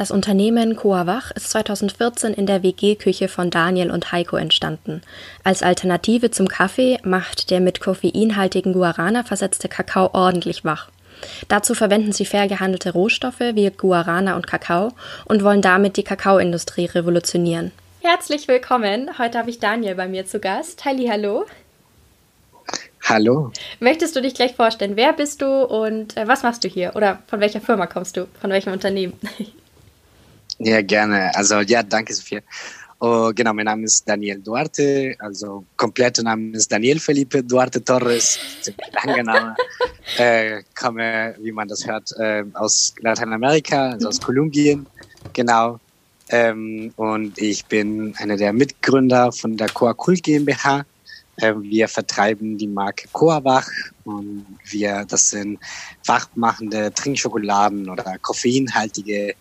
Das 0.00 0.10
Unternehmen 0.10 0.76
Coavach 0.76 1.30
ist 1.32 1.50
2014 1.50 2.32
in 2.32 2.46
der 2.46 2.62
WG-Küche 2.62 3.28
von 3.28 3.50
Daniel 3.50 3.90
und 3.90 4.12
Heiko 4.12 4.36
entstanden. 4.36 5.02
Als 5.44 5.62
Alternative 5.62 6.30
zum 6.30 6.48
Kaffee 6.48 6.98
macht 7.04 7.50
der 7.50 7.60
mit 7.60 7.80
koffeinhaltigen 7.80 8.72
Guarana 8.72 9.24
versetzte 9.24 9.68
Kakao 9.68 10.08
ordentlich 10.14 10.64
wach. 10.64 10.88
Dazu 11.48 11.74
verwenden 11.74 12.12
sie 12.12 12.24
fair 12.24 12.48
gehandelte 12.48 12.94
Rohstoffe 12.94 13.40
wie 13.40 13.68
Guarana 13.68 14.36
und 14.36 14.46
Kakao 14.46 14.94
und 15.26 15.44
wollen 15.44 15.60
damit 15.60 15.98
die 15.98 16.02
Kakaoindustrie 16.02 16.86
revolutionieren. 16.86 17.70
Herzlich 18.00 18.48
willkommen. 18.48 19.18
Heute 19.18 19.36
habe 19.36 19.50
ich 19.50 19.58
Daniel 19.58 19.96
bei 19.96 20.08
mir 20.08 20.24
zu 20.24 20.40
Gast. 20.40 20.82
Halli, 20.86 21.08
hallo. 21.08 21.44
Hallo. 23.06 23.52
Möchtest 23.80 24.16
du 24.16 24.22
dich 24.22 24.32
gleich 24.32 24.54
vorstellen? 24.54 24.96
Wer 24.96 25.12
bist 25.12 25.42
du 25.42 25.62
und 25.62 26.16
äh, 26.16 26.26
was 26.26 26.42
machst 26.42 26.64
du 26.64 26.68
hier? 26.68 26.96
Oder 26.96 27.18
von 27.26 27.40
welcher 27.40 27.60
Firma 27.60 27.86
kommst 27.86 28.16
du? 28.16 28.28
Von 28.40 28.48
welchem 28.48 28.72
Unternehmen? 28.72 29.12
Ja, 30.62 30.82
gerne. 30.82 31.34
Also 31.34 31.60
ja, 31.60 31.82
danke 31.82 32.12
Sophia. 32.12 32.40
Oh, 33.02 33.32
genau, 33.34 33.54
mein 33.54 33.64
Name 33.64 33.84
ist 33.84 34.06
Daniel 34.06 34.42
Duarte, 34.42 35.16
also 35.20 35.64
kompletter 35.74 36.22
Name 36.22 36.54
ist 36.54 36.70
Daniel 36.70 37.00
Felipe 37.00 37.42
Duarte 37.42 37.82
Torres, 37.82 38.38
ziemlich 38.60 38.92
langer 38.92 39.22
Name. 39.22 39.56
äh, 40.18 40.62
komme, 40.78 41.34
wie 41.40 41.50
man 41.50 41.66
das 41.66 41.86
hört, 41.86 42.12
äh, 42.18 42.44
aus 42.52 42.94
Lateinamerika, 43.00 43.92
also 43.92 44.08
aus 44.08 44.20
Kolumbien, 44.20 44.86
genau. 45.32 45.80
Ähm, 46.28 46.92
und 46.96 47.38
ich 47.38 47.64
bin 47.64 48.14
einer 48.18 48.36
der 48.36 48.52
Mitgründer 48.52 49.32
von 49.32 49.56
der 49.56 49.70
Coacul 49.70 50.16
GmbH. 50.16 50.84
Äh, 51.36 51.54
wir 51.56 51.88
vertreiben 51.88 52.58
die 52.58 52.68
Marke 52.68 53.08
Coawach 53.12 53.70
und 54.04 54.44
wir, 54.66 55.06
das 55.08 55.30
sind 55.30 55.58
wachmachende 56.04 56.92
Trinkschokoladen 56.92 57.88
oder 57.88 58.18
koffeinhaltige 58.18 59.34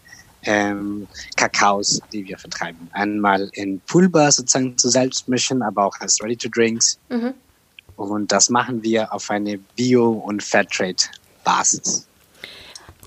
ähm, 0.43 1.07
Kakaos, 1.35 2.01
die 2.13 2.27
wir 2.27 2.37
vertreiben. 2.37 2.89
Einmal 2.93 3.49
in 3.53 3.79
Pulver 3.81 4.31
sozusagen 4.31 4.77
zu 4.77 4.89
selbst 4.89 5.27
mischen, 5.27 5.61
aber 5.61 5.85
auch 5.85 5.99
als 5.99 6.21
Ready-to-Drinks. 6.21 6.99
Mhm. 7.09 7.33
Und 7.95 8.31
das 8.31 8.49
machen 8.49 8.81
wir 8.81 9.13
auf 9.13 9.29
eine 9.29 9.57
Bio- 9.57 10.11
und 10.11 10.41
Fairtrade-Basis. 10.41 12.07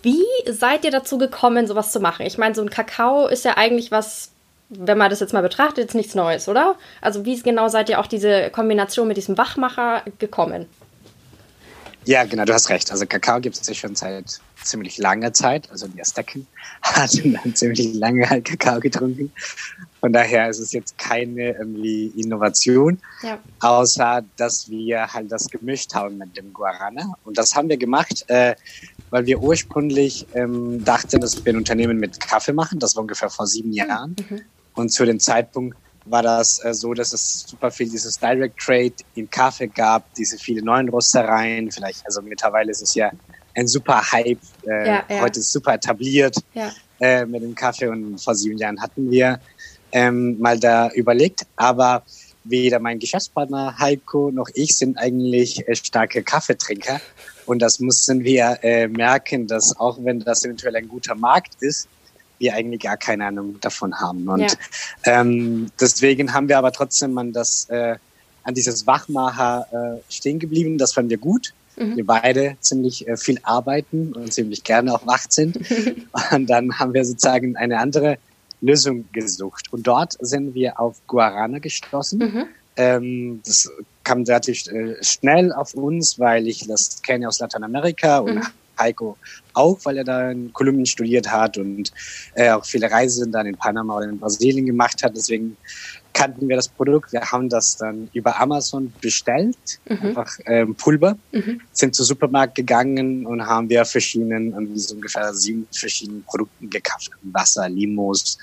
Wie 0.03 0.25
seid 0.51 0.85
ihr 0.85 0.91
dazu 0.91 1.17
gekommen, 1.17 1.67
sowas 1.67 1.93
zu 1.93 2.01
machen? 2.01 2.27
Ich 2.27 2.37
meine, 2.37 2.55
so 2.55 2.63
ein 2.63 2.71
Kakao 2.71 3.29
ist 3.29 3.45
ja 3.45 3.57
eigentlich 3.57 3.91
was, 3.91 4.31
wenn 4.69 4.99
man 4.99 5.09
das 5.09 5.21
jetzt 5.21 5.33
mal 5.33 5.43
betrachtet, 5.43 5.79
jetzt 5.79 5.95
nichts 5.95 6.15
Neues, 6.15 6.49
oder? 6.49 6.77
Also 7.01 7.25
wie 7.25 7.41
genau 7.41 7.69
seid 7.69 7.89
ihr 7.89 8.01
auch 8.01 8.07
diese 8.07 8.51
Kombination 8.51 9.09
mit 9.09 9.17
diesem 9.17 9.39
Wachmacher 9.39 10.03
gekommen? 10.19 10.67
Ja, 12.05 12.25
genau, 12.25 12.45
du 12.45 12.53
hast 12.53 12.69
recht. 12.69 12.91
Also 12.91 13.07
Kakao 13.07 13.41
gibt 13.41 13.61
es 13.61 13.67
ja 13.67 13.75
schon 13.75 13.95
seit 13.95 14.41
ziemlich 14.63 14.99
langer 14.99 15.33
Zeit. 15.33 15.71
Also 15.71 15.87
die 15.87 16.01
Azteken 16.01 16.47
hatten 16.83 17.39
dann 17.43 17.55
ziemlich 17.55 17.95
lange 17.95 18.29
halt 18.29 18.45
Kakao 18.45 18.81
getrunken. 18.81 19.33
Von 20.01 20.13
daher 20.13 20.49
ist 20.49 20.59
es 20.59 20.73
jetzt 20.73 20.99
keine 20.99 21.53
irgendwie 21.53 22.07
Innovation, 22.17 22.99
ja. 23.23 23.39
außer 23.61 24.25
dass 24.37 24.69
wir 24.69 25.13
halt 25.13 25.31
das 25.31 25.49
gemischt 25.49 25.95
haben 25.95 26.19
mit 26.19 26.37
dem 26.37 26.53
Guarana. 26.53 27.15
Und 27.25 27.39
das 27.39 27.55
haben 27.55 27.69
wir 27.69 27.77
gemacht, 27.77 28.25
äh, 28.29 28.57
weil 29.11 29.27
wir 29.27 29.41
ursprünglich 29.41 30.27
ähm, 30.35 30.85
dachten, 30.85 31.21
dass 31.21 31.45
wir 31.45 31.53
ein 31.53 31.57
Unternehmen 31.57 31.99
mit 31.99 32.19
Kaffee 32.19 32.53
machen. 32.53 32.81
Das 32.81 32.97
war 32.97 33.03
ungefähr 33.03 33.31
vor 33.31 33.47
sieben 33.47 33.73
Jahren. 33.73 34.17
Mhm. 34.29 34.41
Und 34.75 34.91
zu 34.91 35.05
dem 35.05 35.21
Zeitpunkt 35.21 35.77
war 36.05 36.23
das 36.23 36.65
äh, 36.65 36.75
so, 36.75 36.95
dass 36.95 37.13
es 37.13 37.45
super 37.47 37.71
viel 37.71 37.89
dieses 37.89 38.19
Direct 38.19 38.59
Trade 38.59 38.95
im 39.15 39.31
Kaffee 39.31 39.69
gab, 39.69 40.13
diese 40.15 40.39
viele 40.39 40.63
neuen 40.63 40.89
Röstereien. 40.89 41.71
Vielleicht, 41.71 42.05
also 42.07 42.23
mittlerweile 42.23 42.71
ist 42.71 42.83
es 42.83 42.95
ja 42.95 43.11
ein 43.55 43.69
super 43.69 44.13
Hype. 44.13 44.39
Äh, 44.67 44.87
ja, 44.87 45.05
ja. 45.09 45.21
Heute 45.21 45.41
ist 45.41 45.47
es 45.47 45.53
super 45.53 45.75
etabliert 45.75 46.37
ja. 46.55 46.73
äh, 47.01 47.27
mit 47.27 47.43
dem 47.43 47.55
Kaffee 47.55 47.89
und 47.89 48.19
vor 48.21 48.35
sieben 48.35 48.59
Jahren 48.59 48.81
hatten 48.81 49.11
wir 49.11 49.41
ähm, 49.93 50.39
mal 50.41 50.59
da 50.59 50.91
überlegt. 50.91 51.47
Aber 51.57 52.03
weder 52.45 52.81
mein 52.81 52.99
Geschäftspartner 52.99 53.79
Heiko 53.79 54.31
noch 54.33 54.49
ich 54.55 54.77
sind 54.77 54.99
eigentlich 54.99 55.67
äh, 55.69 55.75
starke 55.77 56.23
Kaffeetrinker. 56.23 57.01
Und 57.47 57.61
das 57.61 57.81
mussten 57.81 58.25
wir 58.25 58.59
äh, 58.63 58.89
merken, 58.89 59.47
dass 59.47 59.79
auch 59.79 59.99
wenn 60.03 60.21
das 60.21 60.45
eventuell 60.45 60.77
ein 60.77 60.89
guter 60.89 61.15
Markt 61.15 61.57
ist, 61.61 61.89
wir 62.43 62.55
eigentlich 62.55 62.83
gar 62.83 62.97
keine 62.97 63.27
Ahnung 63.27 63.59
davon 63.61 63.99
haben. 63.99 64.29
Und 64.29 64.41
ja. 64.41 64.49
ähm, 65.05 65.71
deswegen 65.81 66.35
haben 66.35 66.49
wir 66.49 66.59
aber 66.59 66.73
trotzdem 66.73 67.17
an 67.17 67.33
das 67.33 67.69
äh, 67.71 67.97
an 68.45 68.55
dieses 68.55 68.87
Wachmacher 68.87 69.67
äh, 69.73 70.13
stehen 70.13 70.39
geblieben. 70.39 70.77
Das 70.77 70.93
fanden 70.93 71.11
wir 71.11 71.19
gut. 71.19 71.55
Mhm. 71.77 71.97
Wir 71.97 72.05
beide 72.05 72.57
ziemlich 72.61 73.07
äh, 73.09 73.17
viel 73.17 73.39
arbeiten 73.45 74.13
und 74.13 74.33
ziemlich 74.33 74.65
gerne 74.65 74.93
auch 74.93 75.07
wach 75.07 75.25
sind. 75.29 75.59
und 76.33 76.51
dann 76.51 76.79
haben 76.79 76.93
wir 76.93 77.05
sozusagen 77.05 77.57
eine 77.57 77.79
andere 77.79 78.19
Lösung 78.61 79.05
gesucht. 79.13 79.73
Und 79.73 79.87
dort 79.87 80.17
sind 80.21 80.55
wir 80.55 80.81
auf 80.81 80.97
Guarana 81.07 81.61
gestoßen. 81.61 82.19
Mhm. 82.19 82.45
Ähm, 82.77 83.41
das 83.45 83.71
kam 84.03 84.23
relativ 84.25 84.67
äh, 84.67 84.97
schnell 85.03 85.53
auf 85.53 85.75
uns, 85.75 86.19
weil 86.19 86.49
ich 86.49 86.67
das 86.67 87.03
kenne 87.03 87.29
aus 87.29 87.39
Lateinamerika 87.39 88.19
und 88.19 88.37
mhm. 88.37 88.47
Heiko 88.79 89.17
auch, 89.55 89.79
weil 89.85 89.99
er 89.99 90.05
da 90.05 90.31
in 90.31 90.53
Kolumbien 90.53 90.87
studiert 90.87 91.31
hat 91.31 91.59
und 91.59 91.93
äh, 92.35 92.51
auch 92.51 92.65
viele 92.65 92.91
Reisen 92.91 93.33
dann 93.33 93.47
in 93.47 93.57
Panama 93.57 93.97
oder 93.97 94.09
in 94.09 94.19
Brasilien 94.19 94.67
gemacht 94.67 95.03
hat. 95.03 95.17
Deswegen 95.17 95.57
kannten 96.13 96.49
wir 96.49 96.57
das 96.57 96.69
Produkt. 96.69 97.13
Wir 97.13 97.21
haben 97.21 97.49
das 97.49 97.77
dann 97.77 98.09
über 98.13 98.39
Amazon 98.41 98.93
bestellt, 99.01 99.57
mhm. 99.89 100.09
einfach 100.09 100.39
ähm, 100.47 100.75
Pulver, 100.75 101.17
mhm. 101.33 101.61
sind 101.73 101.95
zum 101.95 102.05
Supermarkt 102.05 102.55
gegangen 102.55 103.27
und 103.27 103.45
haben 103.47 103.69
wir 103.69 103.85
verschiedenen, 103.85 104.77
so 104.77 104.95
ungefähr 104.95 105.33
sieben 105.35 105.67
verschiedenen 105.73 106.23
Produkten 106.25 106.71
gekauft. 106.71 107.11
Wasser, 107.23 107.69
Limos, 107.69 108.39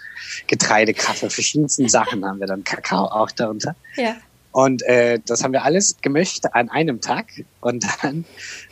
Getreide, 0.48 0.94
Kaffee, 0.94 1.30
verschiedensten 1.30 1.90
Sachen 1.90 2.26
haben 2.26 2.40
wir 2.40 2.48
dann, 2.48 2.64
Kakao 2.64 3.06
auch 3.06 3.32
darunter. 3.32 3.76
Ja. 3.96 4.16
Und 4.52 4.82
äh, 4.84 5.20
das 5.26 5.44
haben 5.44 5.54
wir 5.54 5.64
alles 5.64 5.98
gemischt 6.02 6.46
an 6.54 6.70
einem 6.70 7.02
Tag. 7.02 7.28
Und 7.62 7.86
dann 8.02 8.26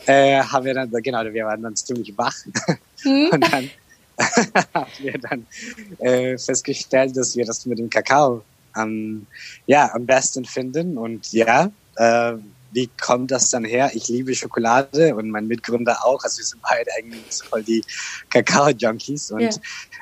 äh, 0.06 0.40
haben 0.40 0.64
wir 0.64 0.74
dann, 0.74 0.90
genau, 0.90 1.24
wir 1.24 1.44
waren 1.44 1.62
dann 1.62 1.76
ziemlich 1.76 2.16
wach. 2.16 2.34
Mhm. 3.04 3.30
Und 3.32 3.52
dann 3.52 3.70
haben 4.74 4.90
wir 4.98 5.18
dann 5.18 5.46
äh, 5.98 6.36
festgestellt, 6.36 7.16
dass 7.16 7.36
wir 7.36 7.44
das 7.44 7.64
mit 7.66 7.78
dem 7.78 7.90
Kakao 7.90 8.42
am, 8.72 9.26
ja, 9.66 9.92
am 9.94 10.06
besten 10.06 10.44
finden. 10.44 10.98
Und 10.98 11.32
ja, 11.32 11.70
äh, 11.96 12.32
wie 12.72 12.88
kommt 13.00 13.30
das 13.30 13.50
dann 13.50 13.64
her? 13.64 13.90
Ich 13.94 14.08
liebe 14.08 14.34
Schokolade 14.34 15.14
und 15.14 15.30
mein 15.30 15.46
Mitgründer 15.46 16.04
auch. 16.04 16.22
Also 16.22 16.38
wir 16.38 16.44
sind 16.44 16.62
beide 16.62 16.90
eigentlich 16.98 17.34
voll 17.48 17.62
die 17.62 17.82
Kakao-Junkies 18.30 19.30
und 19.30 19.40
yeah. 19.40 19.52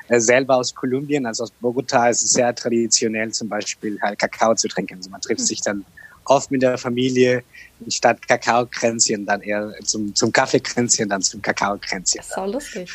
äh, 0.09 0.19
selber 0.19 0.57
aus 0.57 0.75
Kolumbien, 0.75 1.25
also 1.25 1.43
aus 1.43 1.51
Bogota, 1.51 2.09
ist 2.09 2.23
es 2.23 2.31
sehr 2.31 2.53
traditionell 2.53 3.31
zum 3.31 3.49
Beispiel 3.49 3.99
halt 4.01 4.19
Kakao 4.19 4.55
zu 4.55 4.67
trinken. 4.67 4.95
Also 4.95 5.09
man 5.09 5.21
trifft 5.21 5.41
mhm. 5.41 5.45
sich 5.45 5.61
dann 5.61 5.85
oft 6.25 6.51
mit 6.51 6.61
der 6.61 6.77
Familie 6.77 7.43
statt 7.87 8.27
Kakaokränzchen 8.27 9.25
dann 9.25 9.41
eher 9.41 9.73
zum, 9.83 10.13
zum 10.13 10.31
Kaffeekränzchen, 10.31 11.09
dann 11.09 11.21
zum 11.21 11.41
Kakaokränzchen. 11.41 12.23
So 12.35 12.45
lustig. 12.45 12.91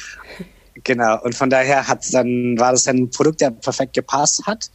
Genau. 0.84 1.22
Und 1.22 1.34
von 1.34 1.50
daher 1.50 1.86
hat's 1.86 2.10
dann, 2.10 2.58
war 2.58 2.72
das 2.72 2.86
ein 2.88 3.10
Produkt, 3.10 3.40
der 3.40 3.50
perfekt 3.50 3.94
gepasst 3.94 4.42
hat. 4.46 4.70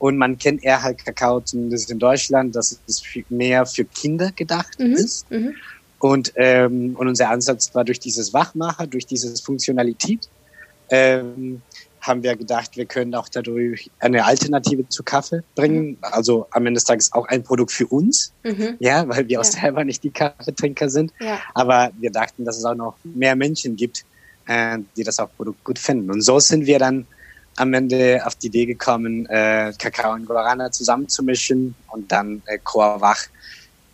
Und 0.00 0.16
man 0.16 0.38
kennt 0.38 0.64
eher 0.64 0.82
halt 0.82 1.04
Kakao, 1.04 1.40
zumindest 1.42 1.90
in 1.90 1.98
Deutschland, 1.98 2.56
dass 2.56 2.80
es 2.88 3.02
mehr 3.28 3.66
für 3.66 3.84
Kinder 3.84 4.32
gedacht 4.32 4.80
mhm. 4.80 4.94
ist. 4.94 5.30
Mhm. 5.30 5.54
Und, 5.98 6.32
ähm, 6.36 6.96
und 6.96 7.06
unser 7.06 7.28
Ansatz 7.28 7.74
war 7.74 7.84
durch 7.84 8.00
dieses 8.00 8.32
Wachmacher, 8.32 8.86
durch 8.86 9.04
diese 9.04 9.36
Funktionalität, 9.36 10.28
ähm, 10.88 11.60
haben 12.00 12.22
wir 12.22 12.34
gedacht, 12.34 12.78
wir 12.78 12.86
können 12.86 13.14
auch 13.14 13.28
dadurch 13.28 13.90
eine 13.98 14.24
Alternative 14.24 14.88
zu 14.88 15.02
Kaffee 15.02 15.42
bringen. 15.54 15.90
Mhm. 15.90 15.98
Also 16.00 16.46
am 16.50 16.64
Ende 16.64 16.78
des 16.78 16.84
Tages 16.84 17.12
auch 17.12 17.28
ein 17.28 17.42
Produkt 17.42 17.72
für 17.72 17.86
uns, 17.86 18.32
mhm. 18.42 18.76
ja, 18.78 19.06
weil 19.06 19.28
wir 19.28 19.38
auch 19.38 19.44
ja. 19.44 19.50
selber 19.50 19.84
nicht 19.84 20.02
die 20.02 20.10
Kaffeetrinker 20.10 20.88
sind. 20.88 21.12
Ja. 21.20 21.40
Aber 21.52 21.90
wir 22.00 22.10
dachten, 22.10 22.46
dass 22.46 22.56
es 22.56 22.64
auch 22.64 22.74
noch 22.74 22.96
mehr 23.04 23.36
Menschen 23.36 23.76
gibt, 23.76 24.06
äh, 24.46 24.78
die 24.96 25.04
das 25.04 25.18
auch 25.18 25.28
Produkt 25.36 25.62
gut 25.62 25.78
finden. 25.78 26.10
Und 26.10 26.22
so 26.22 26.40
sind 26.40 26.64
wir 26.64 26.78
dann 26.78 27.06
am 27.60 27.74
Ende 27.74 28.22
auf 28.24 28.34
die 28.36 28.46
Idee 28.46 28.66
gekommen, 28.66 29.26
äh, 29.26 29.72
Kakao 29.78 30.14
und 30.14 30.26
Guarana 30.26 30.72
zusammenzumischen 30.72 31.74
und 31.88 32.10
dann 32.10 32.42
äh, 32.46 32.58
Coa 32.62 33.00
Wach 33.00 33.26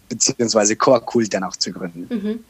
beziehungsweise 0.08 0.76
Coa 0.76 1.02
Cool 1.12 1.26
dann 1.26 1.44
auch 1.44 1.56
zu 1.56 1.72
gründen. 1.72 2.06
Mhm. 2.08 2.44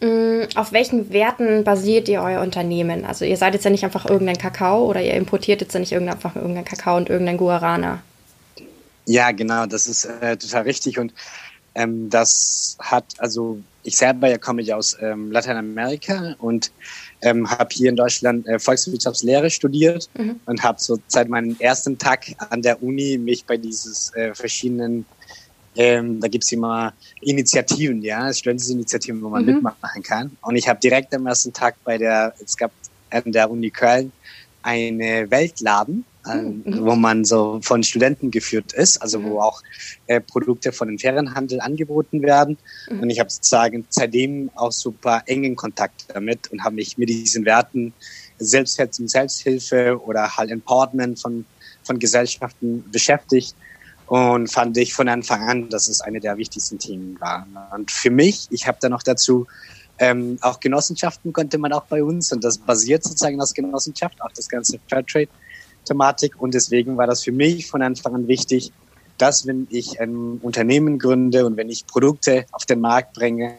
Mm, 0.00 0.46
auf 0.56 0.72
welchen 0.72 1.12
Werten 1.12 1.64
basiert 1.64 2.08
ihr 2.08 2.22
euer 2.22 2.40
Unternehmen? 2.40 3.04
Also 3.04 3.24
ihr 3.24 3.36
seid 3.36 3.54
jetzt 3.54 3.64
ja 3.64 3.70
nicht 3.70 3.84
einfach 3.84 4.06
irgendein 4.06 4.38
Kakao 4.38 4.84
oder 4.84 5.00
ihr 5.00 5.14
importiert 5.14 5.60
jetzt 5.60 5.74
ja 5.74 5.80
nicht 5.80 5.94
einfach 5.94 6.36
irgendein 6.36 6.64
Kakao 6.64 6.96
und 6.96 7.08
irgendein 7.08 7.36
Guarana. 7.36 8.02
Ja, 9.06 9.30
genau, 9.30 9.66
das 9.66 9.86
ist 9.86 10.04
äh, 10.04 10.36
total 10.36 10.62
richtig 10.62 10.98
und 10.98 11.14
ähm, 11.74 12.10
das 12.10 12.76
hat, 12.80 13.04
also 13.18 13.60
ich 13.84 13.96
selber 13.96 14.28
ja 14.28 14.38
komme 14.38 14.62
ja 14.62 14.76
aus 14.76 14.96
ähm, 15.00 15.30
Lateinamerika 15.30 16.34
und 16.38 16.72
ähm, 17.22 17.50
habe 17.50 17.68
hier 17.72 17.90
in 17.90 17.96
Deutschland 17.96 18.46
äh, 18.46 18.58
Volkswirtschaftslehre 18.58 19.50
studiert 19.50 20.08
mhm. 20.16 20.40
und 20.46 20.62
habe 20.62 20.80
so 20.80 20.98
seit 21.08 21.28
meinem 21.28 21.56
ersten 21.58 21.98
Tag 21.98 22.26
an 22.50 22.62
der 22.62 22.82
Uni 22.82 23.18
mich 23.18 23.44
bei 23.44 23.56
dieses 23.56 24.14
äh, 24.14 24.34
verschiedenen 24.34 25.04
ähm, 25.78 26.20
da 26.20 26.26
gibt's 26.26 26.50
immer 26.50 26.92
Initiativen, 27.20 28.02
ja, 28.02 28.32
Studenteninitiativen, 28.32 29.22
wo 29.22 29.28
man 29.28 29.44
mhm. 29.44 29.62
mitmachen 29.62 30.02
kann. 30.02 30.36
Und 30.42 30.56
ich 30.56 30.68
habe 30.68 30.80
direkt 30.80 31.14
am 31.14 31.26
ersten 31.26 31.52
Tag 31.52 31.76
bei 31.84 31.96
der, 31.96 32.34
es 32.44 32.56
gab 32.56 32.72
an 33.10 33.30
der 33.30 33.48
Uni 33.48 33.70
Köln 33.70 34.10
eine 34.62 35.30
Weltladen, 35.30 36.04
mhm. 36.34 36.84
wo 36.84 36.94
man 36.94 37.24
so 37.24 37.60
von 37.62 37.82
Studenten 37.82 38.30
geführt 38.30 38.72
ist, 38.72 39.00
also 39.02 39.22
wo 39.22 39.34
mhm. 39.34 39.38
auch 39.38 39.62
äh, 40.06 40.20
Produkte 40.20 40.72
von 40.72 40.88
dem 40.88 40.98
Ferienhandel 40.98 41.60
angeboten 41.60 42.22
werden. 42.22 42.58
Mhm. 42.90 43.00
Und 43.00 43.10
ich 43.10 43.20
habe 43.20 43.30
sozusagen 43.30 43.84
seitdem 43.88 44.50
auch 44.54 44.72
super 44.72 45.22
engen 45.26 45.56
Kontakt 45.56 46.06
damit 46.08 46.50
und 46.52 46.64
habe 46.64 46.76
mich 46.76 46.98
mit 46.98 47.08
diesen 47.08 47.44
Werten 47.44 47.92
Selbstschätzung, 48.38 49.08
Selbsthilfe 49.08 50.00
oder 50.00 50.36
halt 50.36 50.50
Empowerment 50.50 51.18
von, 51.18 51.44
von 51.82 51.98
Gesellschaften 51.98 52.84
beschäftigt 52.90 53.54
und 54.06 54.50
fand 54.50 54.76
ich 54.78 54.94
von 54.94 55.08
Anfang 55.08 55.48
an, 55.48 55.68
dass 55.68 55.88
es 55.88 56.00
eine 56.00 56.20
der 56.20 56.36
wichtigsten 56.38 56.78
Themen 56.78 57.20
war. 57.20 57.46
Und 57.74 57.90
für 57.90 58.10
mich, 58.10 58.46
ich 58.50 58.66
habe 58.66 58.78
da 58.80 58.88
noch 58.88 59.02
dazu 59.02 59.46
ähm, 59.98 60.38
auch 60.42 60.60
Genossenschaften 60.60 61.32
konnte 61.32 61.58
man 61.58 61.72
auch 61.72 61.84
bei 61.84 62.02
uns 62.02 62.32
und 62.32 62.44
das 62.44 62.58
basiert 62.58 63.02
sozusagen 63.02 63.40
aus 63.40 63.52
Genossenschaft, 63.52 64.20
auch 64.22 64.30
das 64.32 64.48
ganze 64.48 64.78
Fairtrade-Thematik 65.88 66.40
und 66.40 66.54
deswegen 66.54 66.96
war 66.96 67.06
das 67.06 67.24
für 67.24 67.32
mich 67.32 67.66
von 67.66 67.82
Anfang 67.82 68.14
an 68.14 68.28
wichtig, 68.28 68.72
dass 69.16 69.46
wenn 69.46 69.66
ich 69.70 70.00
ein 70.00 70.38
Unternehmen 70.42 70.98
gründe 70.98 71.44
und 71.44 71.56
wenn 71.56 71.68
ich 71.68 71.86
Produkte 71.86 72.46
auf 72.52 72.64
den 72.66 72.80
Markt 72.80 73.14
bringe, 73.14 73.54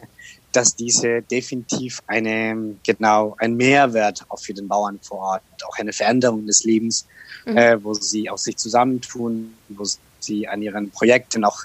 dass 0.52 0.74
diese 0.74 1.22
definitiv 1.22 2.00
eine, 2.06 2.76
genau, 2.84 3.36
ein 3.38 3.56
Mehrwert 3.56 4.24
auch 4.30 4.40
für 4.40 4.54
den 4.54 4.66
Bauern 4.66 4.98
vor 5.02 5.18
Ort, 5.18 5.42
auch 5.68 5.78
eine 5.78 5.92
Veränderung 5.92 6.46
des 6.46 6.64
Lebens, 6.64 7.06
mhm. 7.44 7.56
äh, 7.56 7.84
wo 7.84 7.94
sie 7.94 8.28
auch 8.30 8.38
sich 8.38 8.56
zusammentun, 8.56 9.54
wo 9.68 9.84
sie 10.18 10.48
an 10.48 10.62
ihren 10.62 10.90
Projekten, 10.90 11.44
auch 11.44 11.60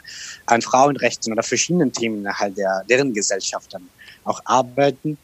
an 0.46 0.62
Frauenrechten 0.62 1.34
oder 1.34 1.42
verschiedenen 1.42 1.92
Themen 1.92 2.28
halt 2.32 2.58
der, 2.58 2.84
deren 2.88 3.14
Gesellschaft 3.14 3.74
dann 3.74 3.90
auch 4.24 4.42
arbeiten, 4.46 5.18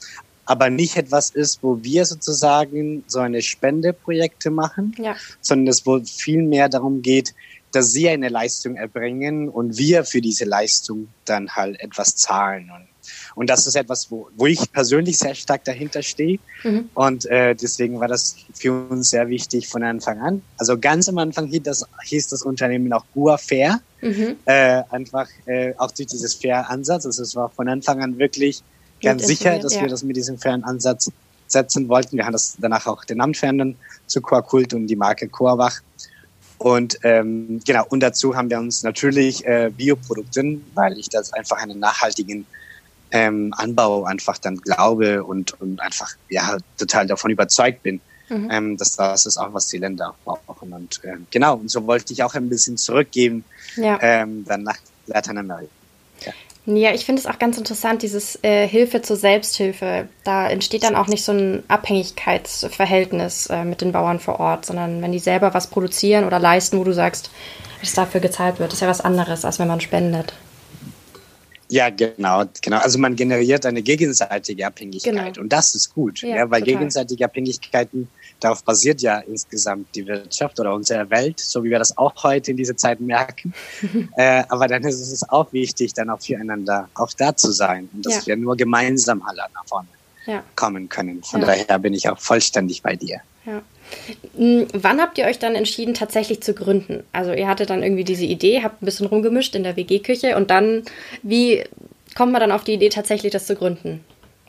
aber 0.46 0.70
nicht 0.70 0.98
etwas 0.98 1.30
ist, 1.30 1.60
wo 1.62 1.84
wir 1.84 2.06
sozusagen 2.06 3.04
so 3.08 3.20
eine 3.20 3.42
Spendeprojekte 3.42 4.50
machen, 4.52 4.96
ja. 4.98 5.16
sondern 5.40 5.68
es 5.68 5.86
wo 5.86 6.00
viel 6.00 6.44
mehr 6.44 6.70
darum 6.70 7.02
geht, 7.02 7.34
dass 7.72 7.92
sie 7.94 8.10
eine 8.10 8.30
Leistung 8.30 8.76
erbringen 8.76 9.48
und 9.48 9.78
wir 9.78 10.04
für 10.04 10.22
diese 10.22 10.46
Leistung 10.46 11.08
dann 11.26 11.56
halt 11.56 11.80
etwas 11.80 12.16
zahlen. 12.16 12.70
Und 12.76 12.88
und 13.36 13.50
das 13.50 13.68
ist 13.68 13.76
etwas, 13.76 14.12
wo, 14.12 14.30
wo 14.36 14.46
ich 14.46 14.72
persönlich 14.72 15.18
sehr 15.18 15.36
stark 15.36 15.64
dahinter 15.64 16.04
stehe. 16.04 16.40
Mhm. 16.64 16.90
Und 16.94 17.26
äh, 17.26 17.56
deswegen 17.56 18.00
war 18.00 18.08
das 18.08 18.36
für 18.54 18.88
uns 18.90 19.10
sehr 19.10 19.30
wichtig 19.30 19.68
von 19.68 19.84
Anfang 19.84 20.20
an. 20.20 20.42
Also 20.58 20.78
ganz 20.78 21.08
am 21.10 21.18
Anfang 21.18 21.48
hieß 21.48 21.64
das, 21.64 21.86
hieß 22.04 22.28
das 22.28 22.44
Unternehmen 22.44 22.92
auch 22.94 23.06
Gua 23.14 23.38
Fair. 23.38 23.82
Mhm. 24.02 24.38
Äh, 24.46 24.84
einfach 24.90 25.28
äh, 25.46 25.74
auch 25.78 25.92
durch 25.92 26.08
dieses 26.08 26.36
Fair-Ansatz. 26.36 27.06
Also 27.06 27.24
es 27.24 27.36
war 27.36 27.50
von 27.50 27.68
Anfang 27.68 28.02
an 28.02 28.18
wirklich 28.18 28.62
ganz 29.02 29.26
sicher, 29.26 29.60
dass 29.60 29.76
ja. 29.76 29.82
wir 29.82 29.90
das 29.90 30.04
mit 30.04 30.16
diesem 30.16 30.38
fairen 30.38 30.64
Ansatz 30.64 31.12
setzen 31.48 31.88
wollten. 31.90 32.18
Wir 32.18 32.26
haben 32.26 32.34
das 32.34 32.56
danach 32.60 32.88
auch 32.88 33.04
den 33.06 33.18
Namen 33.18 33.34
verändert 33.34 33.76
zu 34.08 34.22
Kult 34.22 34.74
und 34.74 34.88
die 34.88 34.96
Marke 34.96 35.28
Coawach. 35.28 35.82
Und 36.58 37.00
ähm, 37.04 37.60
genau, 37.66 37.86
und 37.90 38.02
dazu 38.02 38.36
haben 38.36 38.50
wir 38.50 38.60
uns 38.60 38.84
natürlich 38.84 39.46
äh, 39.46 39.72
Bioprodukte, 39.76 40.60
weil 40.76 40.98
ich 40.98 41.10
das 41.10 41.34
einfach 41.34 41.58
einen 41.58 41.80
nachhaltigen 41.80 42.46
ähm, 43.12 43.54
Anbau 43.58 44.04
einfach 44.06 44.38
dann 44.38 44.58
glaube 44.58 45.24
und, 45.24 45.60
und 45.60 45.82
einfach 45.82 46.12
ja 46.30 46.58
total 46.78 47.08
davon 47.08 47.32
überzeugt 47.32 47.84
bin, 47.84 48.00
mhm. 48.30 48.50
ähm, 48.52 48.78
dass 48.78 48.96
das 48.96 49.26
ist 49.26 49.38
auch, 49.38 49.54
was 49.54 49.68
die 49.68 49.80
Länder 49.80 50.14
auch 50.26 50.40
brauchen. 50.46 50.72
Und 50.72 51.04
äh, 51.04 51.18
genau, 51.32 51.56
und 51.56 51.70
so 51.70 51.86
wollte 51.88 52.14
ich 52.14 52.24
auch 52.24 52.36
ein 52.36 52.48
bisschen 52.48 52.78
zurückgeben, 52.78 53.44
ja. 53.76 53.98
ähm, 54.02 54.46
dann 54.46 54.64
nach 54.64 54.78
Lateinamerika. 55.08 55.81
Ja. 56.66 56.94
Ich 56.94 57.06
finde 57.06 57.22
es 57.22 57.26
auch 57.26 57.40
ganz 57.40 57.58
interessant, 57.58 58.04
dieses 58.04 58.38
äh, 58.44 58.68
Hilfe 58.68 59.02
zur 59.02 59.16
Selbsthilfe. 59.16 60.08
Da 60.24 60.50
entsteht 60.50 60.84
dann 60.84 60.96
auch 60.96 61.08
nicht 61.08 61.24
so 61.24 61.32
ein 61.32 61.64
Abhängigkeitsverhältnis 61.68 63.48
äh, 63.48 63.66
mit 63.66 63.82
den 63.82 63.92
Bauern 63.92 64.20
vor 64.20 64.40
Ort, 64.40 64.66
sondern 64.66 65.02
wenn 65.02 65.12
die 65.12 65.20
selber 65.20 65.54
was 65.54 65.68
produzieren 65.68 66.26
oder 66.26 66.40
leisten, 66.40 66.78
wo 66.78 66.84
du 66.84 66.94
sagst, 66.94 67.32
dass 67.80 67.94
dafür 67.94 68.22
gezahlt 68.22 68.60
wird, 68.60 68.74
ist 68.74 68.82
ja 68.82 68.88
was 68.88 69.02
anderes, 69.02 69.44
als 69.44 69.58
wenn 69.58 69.68
man 69.68 69.82
spendet. 69.82 70.34
Ja, 71.72 71.90
genau, 71.90 72.44
genau. 72.62 72.80
Also 72.80 73.00
man 73.00 73.16
generiert 73.16 73.66
eine 73.66 73.82
gegenseitige 73.82 74.68
Abhängigkeit 74.68 75.14
genau. 75.14 75.42
und 75.42 75.54
das 75.54 75.74
ist 75.74 75.96
gut, 75.96 76.22
ja, 76.22 76.36
ja 76.36 76.52
weil 76.52 76.60
total. 76.60 76.76
gegenseitige 76.76 77.24
Abhängigkeiten, 77.24 78.10
darauf 78.42 78.64
basiert 78.64 79.02
ja 79.02 79.20
insgesamt 79.20 79.96
die 79.96 80.06
Wirtschaft 80.06 80.60
oder 80.60 80.74
unsere 80.74 81.10
Welt, 81.10 81.40
so 81.40 81.64
wie 81.64 81.70
wir 81.70 81.80
das 81.80 81.98
auch 81.98 82.12
heute 82.24 82.52
in 82.52 82.58
dieser 82.58 82.76
Zeit 82.76 83.00
merken. 83.00 83.54
äh, 84.18 84.44
aber 84.50 84.68
dann 84.68 84.84
ist 84.84 85.00
es 85.00 85.30
auch 85.30 85.54
wichtig, 85.54 85.94
dann 85.94 86.10
auch 86.10 86.22
füreinander 86.22 86.90
auch 86.96 87.14
da 87.14 87.36
zu 87.36 87.52
sein 87.52 87.90
und 87.94 88.06
dass 88.06 88.26
ja. 88.26 88.28
wir 88.28 88.38
nur 88.38 88.58
gemeinsam 88.58 89.22
alle 89.22 89.44
nach 89.54 89.66
vorne 89.66 89.88
ja. 90.26 90.44
kommen 90.56 90.90
können. 90.90 91.24
Von 91.24 91.42
daher 91.42 91.80
bin 91.80 91.94
ich 91.94 92.10
auch 92.10 92.20
vollständig 92.20 92.82
bei 92.82 92.96
dir. 92.96 93.22
Ja. 93.46 93.62
Hm, 94.36 94.68
wann 94.74 95.02
habt 95.02 95.18
ihr 95.18 95.26
euch 95.26 95.40
dann 95.40 95.56
entschieden, 95.56 95.94
tatsächlich 95.94 96.42
zu 96.42 96.54
gründen? 96.54 97.04
Also 97.12 97.34
ihr 97.34 97.48
hattet 97.48 97.70
dann 97.70 97.84
irgendwie 97.84 98.04
diese 98.04 98.26
Idee, 98.26 98.62
habt 98.64 98.82
ein 98.82 98.86
bisschen 98.86 99.08
rumgemischt 99.08 99.56
in 99.56 99.64
der 99.64 99.76
WG-Küche 99.76 100.36
und 100.36 100.50
dann, 100.50 100.84
wie 101.24 101.64
kommt 102.16 102.32
man 102.32 102.42
dann 102.42 102.52
auf 102.52 102.64
die 102.64 102.74
Idee, 102.74 102.90
tatsächlich 102.90 103.32
das 103.32 103.48
zu 103.48 103.56
gründen? 103.56 104.04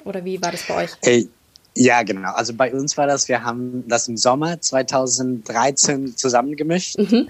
Oder 0.04 0.24
wie 0.24 0.42
war 0.42 0.50
das 0.50 0.66
bei 0.66 0.84
euch? 0.84 0.90
Hey. 1.02 1.28
Ja, 1.74 2.02
genau. 2.02 2.32
Also 2.32 2.52
bei 2.54 2.72
uns 2.72 2.96
war 2.96 3.06
das, 3.06 3.28
wir 3.28 3.44
haben 3.44 3.84
das 3.88 4.08
im 4.08 4.16
Sommer 4.16 4.60
2013 4.60 6.16
zusammengemischt. 6.16 6.98
Mhm. 6.98 7.28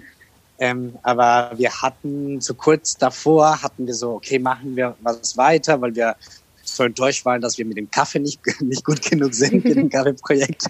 Ähm, 0.58 0.94
aber 1.02 1.52
wir 1.56 1.70
hatten 1.82 2.40
so 2.40 2.54
kurz 2.54 2.96
davor, 2.96 3.62
hatten 3.62 3.86
wir 3.86 3.94
so, 3.94 4.12
okay, 4.12 4.38
machen 4.38 4.76
wir 4.76 4.94
was 5.00 5.36
weiter, 5.36 5.80
weil 5.80 5.94
wir 5.94 6.16
so 6.62 6.84
enttäuscht 6.84 7.24
waren, 7.24 7.40
dass 7.40 7.58
wir 7.58 7.64
mit 7.64 7.76
dem 7.76 7.90
Kaffee 7.90 8.20
nicht, 8.20 8.40
nicht 8.60 8.84
gut 8.84 9.02
genug 9.02 9.34
sind 9.34 9.64
mit 9.64 9.76
dem 9.76 9.90
Kaffeeprojekt. 9.90 10.66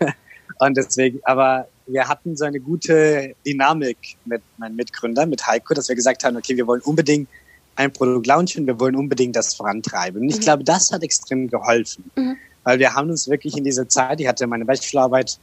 Und 0.58 0.76
deswegen, 0.76 1.20
aber 1.24 1.68
wir 1.86 2.08
hatten 2.08 2.36
so 2.36 2.44
eine 2.44 2.60
gute 2.60 3.34
Dynamik 3.46 4.16
mit 4.24 4.42
meinen 4.58 4.74
Mitgründern, 4.74 5.28
mit 5.28 5.46
Heiko, 5.46 5.74
dass 5.74 5.88
wir 5.88 5.94
gesagt 5.94 6.24
haben, 6.24 6.36
okay, 6.36 6.56
wir 6.56 6.66
wollen 6.66 6.80
unbedingt 6.80 7.28
ein 7.76 7.92
Produkt 7.92 8.26
launchen, 8.26 8.66
wir 8.66 8.80
wollen 8.80 8.96
unbedingt 8.96 9.36
das 9.36 9.54
vorantreiben. 9.54 10.22
Und 10.22 10.28
ich 10.30 10.36
mhm. 10.36 10.40
glaube, 10.40 10.64
das 10.64 10.92
hat 10.92 11.02
extrem 11.02 11.48
geholfen, 11.48 12.10
mhm. 12.16 12.36
Weil 12.66 12.80
wir 12.80 12.94
haben 12.94 13.10
uns 13.10 13.28
wirklich 13.28 13.56
in 13.56 13.62
dieser 13.62 13.88
Zeit, 13.88 14.20
ich 14.20 14.26
hatte 14.26 14.44
meine 14.48 14.64
Bachelorarbeit 14.64 15.38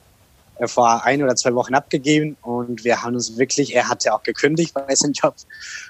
äh, 0.58 0.68
vor 0.68 1.06
ein 1.06 1.24
oder 1.24 1.38
zwei 1.38 1.56
Wochen 1.56 1.74
abgegeben 1.74 2.36
und 2.42 2.84
wir 2.84 3.01
haben 3.01 3.15
uns 3.15 3.38
wirklich, 3.38 3.74
er 3.74 3.88
hatte 3.88 4.13
auch 4.13 4.24
gekündigt 4.24 4.74
bei 4.74 4.94
seinem 4.94 5.13
Job. 5.13 5.34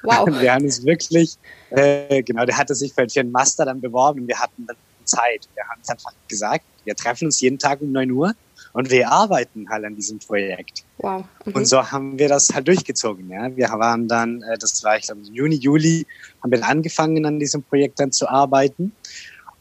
Wow. 0.03 0.27
Und 0.27 0.39
wir 0.39 0.53
haben 0.53 0.63
uns 0.63 0.85
wirklich, 0.85 1.37
äh, 1.71 2.21
genau, 2.21 2.45
der 2.45 2.55
hatte 2.55 2.75
sich 2.75 2.93
für 2.93 3.07
einen 3.19 3.31
Master 3.31 3.65
dann 3.65 3.81
beworben 3.81 4.21
und 4.21 4.27
wir 4.27 4.39
hatten 4.39 4.67
dann 4.67 4.77
Zeit. 5.05 5.49
Wir 5.55 5.63
haben 5.67 5.81
es 5.81 5.89
einfach 5.89 6.13
gesagt, 6.27 6.65
wir 6.85 6.95
treffen 6.95 7.25
uns 7.25 7.41
jeden 7.41 7.57
Tag 7.57 7.81
um 7.81 7.91
neun 7.91 8.11
Uhr 8.11 8.35
und 8.73 8.91
wir 8.91 9.11
arbeiten 9.11 9.67
halt 9.71 9.85
an 9.85 9.95
diesem 9.95 10.19
Projekt. 10.19 10.83
Wow. 10.99 11.25
Mhm. 11.45 11.53
Und 11.53 11.65
so 11.65 11.91
haben 11.91 12.19
wir 12.19 12.29
das 12.29 12.49
halt 12.53 12.67
durchgezogen. 12.67 13.27
Ja. 13.31 13.55
Wir 13.55 13.69
waren 13.69 14.07
dann, 14.07 14.43
äh, 14.43 14.55
das 14.59 14.83
war 14.83 14.97
ich 14.97 15.05
glaube 15.05 15.21
Juni, 15.31 15.55
Juli, 15.55 16.05
haben 16.43 16.51
wir 16.51 16.63
angefangen 16.63 17.25
an 17.25 17.39
diesem 17.39 17.63
Projekt 17.63 17.99
dann 17.99 18.11
zu 18.11 18.29
arbeiten. 18.29 18.91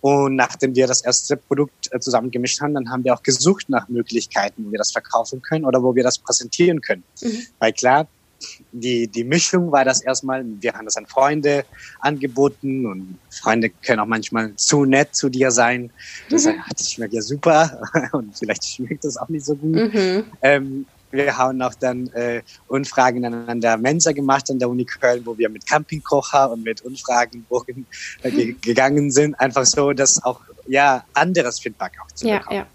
Und 0.03 0.35
nachdem 0.35 0.75
wir 0.75 0.89
das 0.89 1.01
erste 1.01 1.37
Produkt 1.37 1.89
äh, 1.93 2.01
zusammengemischt 2.01 2.61
haben, 2.61 2.75
dann 2.75 2.91
haben 2.91 3.05
wir 3.05 3.15
auch 3.15 3.23
gesucht 3.23 3.69
nach 3.69 3.89
Möglichkeiten, 3.89 4.67
wo 4.67 4.73
wir 4.73 4.79
das 4.79 4.91
verkaufen 4.91 5.41
können 5.41 5.65
oder 5.65 5.81
wo 5.83 5.95
wir 5.95 6.03
das 6.03 6.19
präsentieren 6.19 6.81
können. 6.81 7.05
Mhm. 7.23 7.47
Weil 7.61 7.73
klar, 7.73 8.09
die, 8.73 9.07
die 9.07 9.23
Mischung 9.23 9.71
war 9.71 9.85
das 9.85 10.03
erstmal, 10.03 10.45
wir 10.61 10.73
haben 10.73 10.87
das 10.87 10.97
an 10.97 11.07
Freunde 11.07 11.65
angeboten 12.01 12.85
und 12.85 13.19
Freunde 13.31 13.71
können 13.71 14.01
auch 14.01 14.07
manchmal 14.07 14.57
zu 14.57 14.85
nett 14.85 15.15
zu 15.15 15.29
dir 15.29 15.53
sein. 15.53 15.91
Das, 16.29 16.47
mhm. 16.47 16.57
das 16.77 16.91
schmeckt 16.91 17.15
ja 17.15 17.23
super 17.23 17.81
und 18.13 18.37
vielleicht 18.37 18.65
schmeckt 18.65 19.05
das 19.05 19.17
auch 19.17 19.29
nicht 19.29 19.45
so 19.45 19.55
gut. 19.55 19.73
Mhm. 19.73 20.25
Ähm, 20.43 20.87
wir 21.13 21.37
haben 21.37 21.63
auch 21.63 21.75
dann 21.75 22.09
äh, 22.09 22.43
Umfragen 22.69 23.25
an 23.25 23.61
der 23.61 23.77
Mensa 23.77 24.13
gemacht 24.13 24.51
an 24.51 24.59
der 24.59 24.69
Uni 24.69 24.85
Köln, 24.85 25.25
wo 25.25 25.37
wir 25.39 25.49
mit 25.49 25.67
Campingkocher 25.67 26.51
und 26.51 26.65
mit 26.65 26.83
Umfragenbogen 26.83 27.87
äh, 28.23 28.31
mhm. 28.31 28.61
gegangen 28.61 29.11
sind. 29.11 29.39
Einfach 29.39 29.65
so, 29.65 29.93
dass 29.93 30.23
auch 30.25 30.41
ja 30.67 31.05
anderes 31.15 31.61
Feedback 31.61 31.93
auch 32.03 32.11
zu 32.13 32.27
bekommen. 32.27 32.57
Ja, 32.57 32.57
ja. 32.57 32.67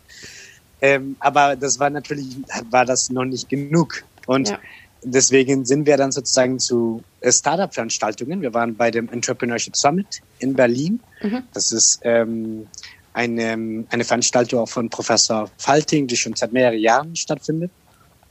Ähm, 0.79 1.15
aber 1.19 1.55
das 1.55 1.79
war 1.79 1.89
natürlich, 1.89 2.37
war 2.69 2.85
das 2.85 3.09
noch 3.09 3.25
nicht 3.25 3.49
genug. 3.49 4.03
Und 4.27 4.49
ja 4.49 4.59
deswegen 5.03 5.65
sind 5.65 5.85
wir 5.85 5.97
dann 5.97 6.11
sozusagen 6.11 6.59
zu 6.59 7.03
Startup-Veranstaltungen. 7.23 8.41
Wir 8.41 8.53
waren 8.53 8.75
bei 8.75 8.91
dem 8.91 9.09
Entrepreneurship 9.09 9.75
Summit 9.75 10.21
in 10.39 10.53
Berlin. 10.53 10.99
Mhm. 11.21 11.43
Das 11.53 11.71
ist 11.71 11.99
ähm, 12.03 12.67
eine, 13.13 13.85
eine 13.89 14.03
Veranstaltung 14.03 14.67
von 14.67 14.89
Professor 14.89 15.49
Falting, 15.57 16.07
die 16.07 16.17
schon 16.17 16.35
seit 16.35 16.53
mehreren 16.53 16.79
Jahren 16.79 17.15
stattfindet. 17.15 17.71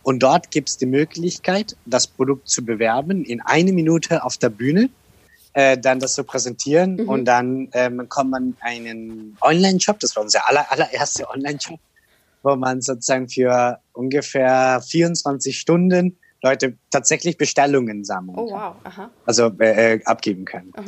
Und 0.07 0.23
dort 0.23 0.53
gibt 0.53 0.69
es 0.69 0.77
die 0.77 0.87
Möglichkeit, 0.87 1.77
das 1.85 2.07
Produkt 2.07 2.49
zu 2.49 2.65
bewerben 2.65 3.25
in 3.25 3.41
eine 3.41 3.73
Minute 3.73 4.23
auf 4.23 4.37
der 4.37 4.51
Bühne, 4.51 4.89
äh, 5.53 5.77
dann 5.77 5.99
das 5.99 6.15
zu 6.15 6.23
präsentieren 6.23 6.95
mhm. 6.95 7.09
und 7.09 7.25
dann 7.25 7.71
ähm, 7.73 7.97
bekommt 7.97 8.31
man 8.31 8.57
einen 8.61 9.37
Online-Shop, 9.41 9.99
das 9.99 10.15
war 10.15 10.23
unser 10.23 10.49
aller, 10.49 10.71
allererster 10.71 11.29
Online-Shop, 11.29 11.81
wo 12.45 12.55
man 12.55 12.83
sozusagen 12.83 13.29
für 13.29 13.81
ungefähr 13.95 14.81
24 14.81 15.59
Stunden 15.59 16.17
Leute 16.41 16.77
tatsächlich 16.91 17.37
Bestellungen 17.37 18.05
sammeln. 18.05 18.39
Oh 18.39 18.49
wow, 18.53 18.77
aha. 18.85 19.11
Also 19.25 19.51
äh, 19.59 19.95
äh, 19.95 20.05
abgeben 20.05 20.45
können. 20.45 20.73
Aha. 20.77 20.85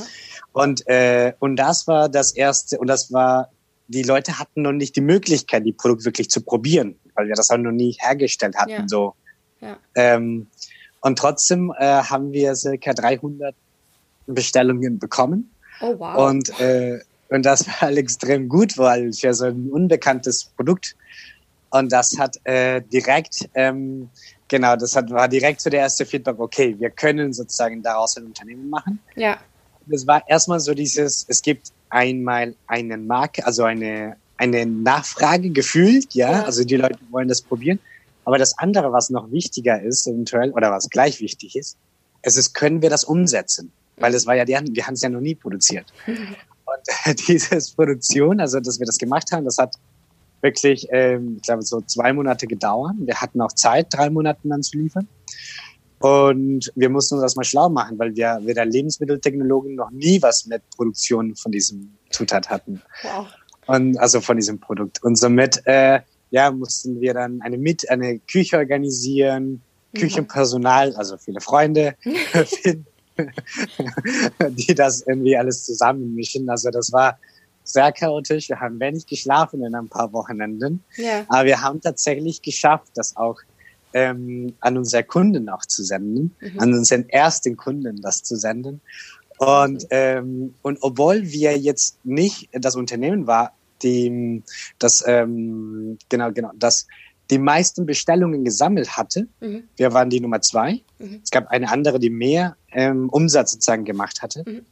Und, 0.52 0.86
äh, 0.86 1.32
und 1.40 1.56
das 1.56 1.88
war 1.88 2.08
das 2.08 2.36
erste, 2.36 2.78
und 2.78 2.86
das 2.86 3.12
war, 3.12 3.50
die 3.88 4.04
Leute 4.04 4.38
hatten 4.38 4.62
noch 4.62 4.70
nicht 4.70 4.94
die 4.94 5.00
Möglichkeit, 5.00 5.66
die 5.66 5.72
Produkte 5.72 6.04
wirklich 6.04 6.30
zu 6.30 6.40
probieren 6.40 6.94
weil 7.18 7.26
wir 7.26 7.34
das 7.34 7.50
auch 7.50 7.58
noch 7.58 7.72
nie 7.72 7.96
hergestellt 7.98 8.56
hatten. 8.56 8.70
Ja. 8.70 8.84
So. 8.88 9.14
Ja. 9.60 9.76
Ähm, 9.96 10.46
und 11.00 11.18
trotzdem 11.18 11.74
äh, 11.76 11.84
haben 11.84 12.32
wir 12.32 12.54
circa 12.54 12.94
300 12.94 13.54
Bestellungen 14.26 14.98
bekommen. 14.98 15.50
Oh, 15.80 15.98
wow. 15.98 16.30
Und, 16.30 16.60
äh, 16.60 17.00
und 17.28 17.44
das 17.44 17.66
war 17.66 17.80
halt 17.82 17.98
extrem 17.98 18.48
gut, 18.48 18.78
weil 18.78 19.08
es 19.08 19.20
ja 19.22 19.32
so 19.32 19.46
ein 19.46 19.68
unbekanntes 19.70 20.44
Produkt. 20.44 20.96
Und 21.70 21.92
das 21.92 22.16
hat 22.18 22.38
äh, 22.44 22.80
direkt, 22.80 23.48
ähm, 23.54 24.08
genau, 24.46 24.76
das 24.76 24.94
hat, 24.94 25.10
war 25.10 25.28
direkt 25.28 25.60
so 25.60 25.70
der 25.70 25.80
erste 25.80 26.06
Feedback, 26.06 26.38
okay, 26.38 26.76
wir 26.78 26.90
können 26.90 27.32
sozusagen 27.32 27.82
daraus 27.82 28.16
ein 28.16 28.24
Unternehmen 28.24 28.70
machen. 28.70 29.00
Ja. 29.16 29.38
Das 29.86 30.06
war 30.06 30.22
erstmal 30.28 30.60
so 30.60 30.72
dieses, 30.72 31.26
es 31.28 31.42
gibt 31.42 31.72
einmal 31.90 32.54
einen 32.66 33.06
Marke, 33.06 33.44
also 33.44 33.64
eine, 33.64 34.16
eine 34.38 34.66
Nachfrage 34.66 35.50
gefühlt, 35.50 36.14
ja? 36.14 36.44
also 36.44 36.64
die 36.64 36.76
Leute 36.76 36.98
wollen 37.10 37.28
das 37.28 37.42
probieren. 37.42 37.78
Aber 38.24 38.38
das 38.38 38.58
andere, 38.58 38.92
was 38.92 39.10
noch 39.10 39.30
wichtiger 39.30 39.80
ist, 39.82 40.06
eventuell, 40.06 40.50
oder 40.52 40.70
was 40.70 40.88
gleich 40.90 41.20
wichtig 41.20 41.56
ist, 41.56 41.76
es 42.22 42.36
ist, 42.36 42.54
können 42.54 42.82
wir 42.82 42.90
das 42.90 43.04
umsetzen? 43.04 43.72
Weil 43.96 44.14
es 44.14 44.26
war 44.26 44.34
ja, 44.34 44.46
wir 44.46 44.86
haben 44.86 44.94
es 44.94 45.02
ja 45.02 45.08
noch 45.08 45.20
nie 45.20 45.34
produziert. 45.34 45.86
Und 46.06 47.18
dieses 47.28 47.70
Produktion, 47.70 48.40
also 48.40 48.60
dass 48.60 48.78
wir 48.78 48.86
das 48.86 48.98
gemacht 48.98 49.32
haben, 49.32 49.44
das 49.44 49.58
hat 49.58 49.74
wirklich, 50.42 50.86
ähm, 50.90 51.36
ich 51.36 51.42
glaube, 51.42 51.62
so 51.62 51.80
zwei 51.80 52.12
Monate 52.12 52.46
gedauert. 52.46 52.94
Wir 52.98 53.20
hatten 53.20 53.40
auch 53.40 53.52
Zeit, 53.52 53.86
drei 53.90 54.10
Monate 54.10 54.40
dann 54.44 54.62
zu 54.62 54.78
liefern. 54.78 55.08
Und 56.00 56.70
wir 56.76 56.90
mussten 56.90 57.14
uns 57.14 57.22
das 57.22 57.34
mal 57.34 57.44
schlau 57.44 57.68
machen, 57.68 57.98
weil 57.98 58.14
wir 58.14 58.38
weder 58.44 58.64
Lebensmitteltechnologen 58.64 59.74
noch 59.74 59.90
nie 59.90 60.22
was 60.22 60.46
mit 60.46 60.62
Produktion 60.76 61.34
von 61.34 61.50
diesem 61.50 61.92
Zutat 62.10 62.48
hatten. 62.50 62.80
Wow. 63.02 63.26
Und 63.68 63.98
also 63.98 64.20
von 64.20 64.36
diesem 64.36 64.58
Produkt. 64.58 65.02
Und 65.02 65.16
somit 65.16 65.62
äh, 65.66 66.00
ja, 66.30 66.50
mussten 66.50 67.00
wir 67.00 67.14
dann 67.14 67.40
eine 67.42 67.58
mit 67.58 67.88
eine 67.90 68.18
Küche 68.18 68.56
organisieren, 68.56 69.62
Küchenpersonal, 69.94 70.94
also 70.96 71.16
viele 71.16 71.40
Freunde 71.40 71.94
finden, 72.44 72.86
die 74.50 74.74
das 74.74 75.02
irgendwie 75.02 75.36
alles 75.36 75.64
zusammenmischen. 75.64 76.48
Also 76.48 76.70
das 76.70 76.92
war 76.92 77.18
sehr 77.64 77.92
chaotisch. 77.92 78.48
Wir 78.48 78.60
haben 78.60 78.80
wenig 78.80 79.06
geschlafen 79.06 79.64
in 79.64 79.74
ein 79.74 79.88
paar 79.88 80.12
Wochenenden. 80.12 80.82
Ja. 80.96 81.24
Aber 81.28 81.44
wir 81.44 81.60
haben 81.60 81.80
tatsächlich 81.80 82.42
geschafft, 82.42 82.90
das 82.94 83.16
auch 83.16 83.38
ähm, 83.92 84.54
an 84.60 84.76
unsere 84.76 85.04
Kunden 85.04 85.48
auch 85.48 85.64
zu 85.64 85.82
senden, 85.82 86.34
mhm. 86.40 86.60
an 86.60 86.72
unseren 86.74 87.08
ersten 87.08 87.56
Kunden 87.56 88.00
das 88.00 88.22
zu 88.22 88.36
senden. 88.36 88.80
Und, 89.38 89.86
ähm, 89.90 90.54
und 90.62 90.78
obwohl 90.80 91.22
wir 91.30 91.56
jetzt 91.56 91.98
nicht 92.04 92.48
das 92.52 92.74
Unternehmen 92.74 93.26
war, 93.26 93.52
die, 93.82 94.42
das, 94.78 95.04
ähm, 95.06 95.98
genau, 96.08 96.32
genau, 96.32 96.50
das 96.56 96.86
die 97.30 97.38
meisten 97.38 97.84
Bestellungen 97.86 98.44
gesammelt 98.44 98.96
hatte. 98.96 99.28
Mhm. 99.40 99.64
Wir 99.76 99.92
waren 99.92 100.10
die 100.10 100.20
Nummer 100.20 100.40
zwei. 100.40 100.82
Mhm. 100.98 101.20
Es 101.22 101.30
gab 101.30 101.48
eine 101.48 101.70
andere, 101.70 101.98
die 101.98 102.10
mehr 102.10 102.56
ähm, 102.72 103.08
Umsatz 103.10 103.52
sozusagen 103.52 103.84
gemacht 103.84 104.22
hatte. 104.22 104.44
Mhm. 104.46 104.64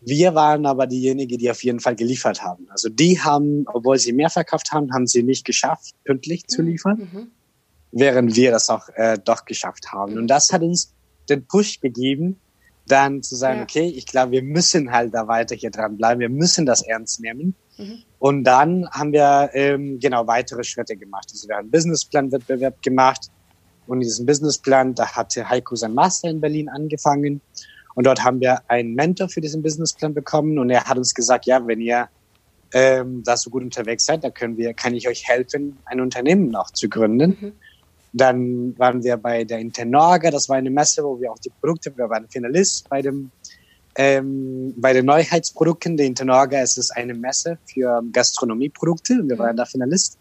Wir 0.00 0.34
waren 0.34 0.66
aber 0.66 0.86
diejenigen, 0.86 1.38
die 1.38 1.50
auf 1.50 1.64
jeden 1.64 1.80
Fall 1.80 1.96
geliefert 1.96 2.42
haben. 2.42 2.68
Also 2.70 2.88
die 2.88 3.20
haben, 3.20 3.64
obwohl 3.66 3.98
sie 3.98 4.12
mehr 4.12 4.30
verkauft 4.30 4.70
haben, 4.72 4.92
haben 4.92 5.06
sie 5.06 5.22
nicht 5.22 5.44
geschafft, 5.44 5.94
pünktlich 6.04 6.46
zu 6.46 6.62
mhm. 6.62 6.68
liefern, 6.68 7.10
mhm. 7.12 7.30
während 7.90 8.36
wir 8.36 8.52
das 8.52 8.70
auch 8.70 8.88
äh, 8.94 9.18
doch 9.22 9.44
geschafft 9.44 9.92
haben. 9.92 10.12
Mhm. 10.12 10.18
Und 10.18 10.26
das 10.28 10.52
hat 10.52 10.62
uns 10.62 10.92
den 11.28 11.44
Push 11.46 11.80
gegeben, 11.80 12.38
dann 12.86 13.22
zu 13.22 13.34
sagen, 13.34 13.58
ja. 13.58 13.62
okay, 13.64 13.88
ich 13.88 14.06
glaube, 14.06 14.32
wir 14.32 14.42
müssen 14.42 14.92
halt 14.92 15.12
da 15.12 15.26
weiter 15.26 15.56
hier 15.56 15.70
dran 15.70 15.96
bleiben, 15.96 16.20
wir 16.20 16.28
müssen 16.28 16.66
das 16.66 16.82
ernst 16.82 17.20
nehmen. 17.20 17.56
Mhm. 17.78 18.02
Und 18.18 18.44
dann 18.44 18.88
haben 18.90 19.12
wir 19.12 19.50
ähm, 19.52 19.98
genau 19.98 20.26
weitere 20.26 20.64
Schritte 20.64 20.96
gemacht. 20.96 21.28
Also 21.32 21.48
wir 21.48 21.56
haben 21.56 21.64
einen 21.64 21.70
Businessplan-Wettbewerb 21.70 22.82
gemacht. 22.82 23.30
Und 23.86 23.98
in 23.98 24.08
diesem 24.08 24.26
Businessplan, 24.26 24.94
da 24.94 25.14
hatte 25.14 25.48
Heiko 25.48 25.76
sein 25.76 25.94
Master 25.94 26.28
in 26.28 26.40
Berlin 26.40 26.68
angefangen. 26.68 27.40
Und 27.94 28.06
dort 28.06 28.24
haben 28.24 28.40
wir 28.40 28.62
einen 28.68 28.94
Mentor 28.94 29.28
für 29.28 29.40
diesen 29.40 29.62
Businessplan 29.62 30.14
bekommen. 30.14 30.58
Und 30.58 30.70
er 30.70 30.84
hat 30.84 30.98
uns 30.98 31.14
gesagt, 31.14 31.46
ja, 31.46 31.66
wenn 31.66 31.80
ihr 31.80 32.08
ähm, 32.72 33.22
da 33.24 33.36
so 33.36 33.50
gut 33.50 33.62
unterwegs 33.62 34.04
seid, 34.06 34.24
da 34.24 34.30
können 34.30 34.56
wir, 34.56 34.74
kann 34.74 34.94
ich 34.94 35.08
euch 35.08 35.28
helfen, 35.28 35.78
ein 35.84 36.00
Unternehmen 36.00 36.48
noch 36.48 36.70
zu 36.70 36.88
gründen. 36.88 37.36
Mhm. 37.40 37.52
Dann 38.12 38.78
waren 38.78 39.04
wir 39.04 39.16
bei 39.18 39.44
der 39.44 39.58
Internorga, 39.58 40.30
das 40.30 40.48
war 40.48 40.56
eine 40.56 40.70
Messe, 40.70 41.04
wo 41.04 41.20
wir 41.20 41.30
auch 41.30 41.38
die 41.38 41.50
Produkte, 41.60 41.96
wir 41.96 42.08
waren 42.08 42.28
Finalist 42.28 42.88
bei 42.88 43.02
dem 43.02 43.30
ähm, 43.96 44.74
bei 44.76 44.92
den 44.92 45.06
Neuheitsprodukten 45.06 45.96
der 45.96 46.06
Internorga 46.06 46.60
ist 46.60 46.78
es 46.78 46.90
eine 46.90 47.14
Messe 47.14 47.58
für 47.72 48.02
Gastronomieprodukte 48.12 49.14
und 49.14 49.28
wir 49.28 49.38
waren 49.38 49.56
da 49.56 49.64
Finalist. 49.64 50.18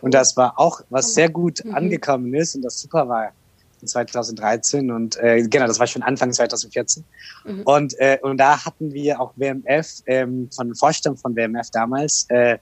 Und 0.00 0.14
das 0.14 0.36
war 0.36 0.58
auch, 0.58 0.80
was 0.90 1.14
sehr 1.14 1.30
gut 1.30 1.64
mhm. 1.64 1.74
angekommen 1.74 2.34
ist 2.34 2.54
und 2.54 2.62
das 2.62 2.80
super 2.80 3.08
war 3.08 3.32
in 3.80 3.88
2013 3.88 4.90
und 4.90 5.16
äh, 5.16 5.42
genau, 5.42 5.66
das 5.66 5.78
war 5.78 5.86
schon 5.86 6.02
Anfang 6.02 6.32
2014. 6.32 7.04
Mhm. 7.44 7.62
Und, 7.62 7.98
äh, 7.98 8.18
und 8.22 8.38
da 8.38 8.64
hatten 8.64 8.92
wir 8.92 9.20
auch 9.20 9.32
WMF, 9.36 10.02
ähm, 10.06 10.50
von 10.54 10.74
Vorstand 10.74 11.20
von 11.20 11.36
WMF 11.36 11.70
damals, 11.70 12.26
äh, 12.28 12.58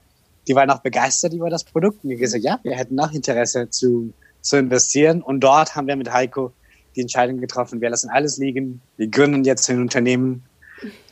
die 0.47 0.55
waren 0.55 0.69
auch 0.69 0.79
begeistert 0.79 1.33
über 1.33 1.49
das 1.49 1.63
Produkt 1.63 2.03
und 2.03 2.09
die 2.09 2.17
gesagt, 2.17 2.43
ja, 2.43 2.59
wir 2.63 2.75
hätten 2.75 2.99
auch 2.99 3.11
Interesse 3.11 3.69
zu, 3.69 4.13
zu 4.41 4.57
investieren. 4.57 5.21
Und 5.21 5.39
dort 5.41 5.75
haben 5.75 5.87
wir 5.87 5.95
mit 5.95 6.11
Heiko 6.11 6.51
die 6.95 7.01
Entscheidung 7.01 7.39
getroffen, 7.39 7.81
wir 7.81 7.89
lassen 7.89 8.09
alles 8.09 8.37
liegen, 8.37 8.81
wir 8.97 9.07
gründen 9.07 9.43
jetzt 9.43 9.69
ein 9.69 9.81
Unternehmen 9.81 10.43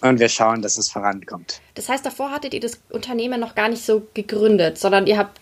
und 0.02 0.20
wir 0.20 0.30
schauen, 0.30 0.62
dass 0.62 0.78
es 0.78 0.90
vorankommt. 0.90 1.62
Das 1.76 1.90
heißt, 1.90 2.06
davor 2.06 2.32
hattet 2.32 2.54
ihr 2.54 2.60
das 2.60 2.80
Unternehmen 2.90 3.40
noch 3.40 3.56
gar 3.56 3.70
nicht 3.70 3.84
so 3.84 4.08
gegründet, 4.14 4.78
sondern 4.78 5.08
ihr 5.08 5.18
habt 5.18 5.40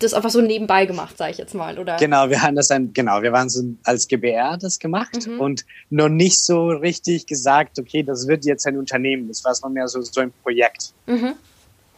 das 0.00 0.12
einfach 0.12 0.30
so 0.30 0.40
nebenbei 0.40 0.86
gemacht, 0.86 1.16
sage 1.16 1.32
ich 1.32 1.38
jetzt 1.38 1.54
mal, 1.54 1.78
oder? 1.78 1.96
Genau, 1.96 2.28
wir 2.28 2.42
haben 2.42 2.56
das 2.56 2.70
ein, 2.70 2.92
genau, 2.92 3.22
wir 3.22 3.32
waren 3.32 3.48
so 3.48 3.62
als 3.84 4.08
GBR 4.08 4.58
das 4.58 4.78
gemacht 4.78 5.26
mhm. 5.26 5.40
und 5.40 5.64
noch 5.90 6.08
nicht 6.08 6.42
so 6.42 6.68
richtig 6.68 7.26
gesagt, 7.26 7.78
okay, 7.78 8.02
das 8.02 8.26
wird 8.26 8.44
jetzt 8.44 8.66
ein 8.66 8.76
Unternehmen. 8.76 9.28
Das 9.28 9.44
war 9.44 9.54
so 9.54 9.68
mehr 9.68 9.88
so, 9.88 10.02
so 10.02 10.20
ein 10.20 10.32
Projekt. 10.42 10.92
Mhm. 11.06 11.34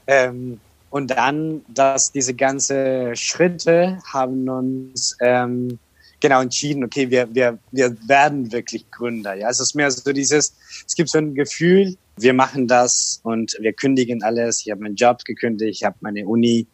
Ähm, 0.07 0.61
und 0.91 1.11
dann, 1.11 1.63
dass 1.69 2.13
diese 2.13 2.35
ganze 2.35 3.17
Schritte 3.17 3.99
haben 4.13 4.49
uns 4.49 5.17
ähm, 5.21 5.79
genau 6.21 6.43
entschieden, 6.43 6.85
okay, 6.85 7.11
wir, 7.11 7.33
wir, 7.35 7.59
wir 7.73 7.97
werden 8.09 8.53
wirklich 8.53 8.91
Gründer. 8.91 9.35
Ja, 9.35 9.51
es 9.51 9.61
ist 9.61 9.75
mehr 9.75 9.91
so 9.91 10.13
dieses, 10.13 10.55
es 10.87 10.95
gibt 10.95 11.09
so 11.09 11.19
ein 11.19 11.35
Gefühl, 11.35 11.97
wir 12.17 12.33
machen 12.33 12.67
das 12.67 13.21
und 13.23 13.57
wir 13.61 13.73
kündigen 13.73 14.23
alles. 14.23 14.63
Ich 14.65 14.71
habe 14.71 14.83
meinen 14.83 14.97
Job 14.97 15.25
gekündigt, 15.25 15.81
ich 15.81 15.85
habe 15.85 15.97
meine 16.01 16.27
Uni 16.27 16.67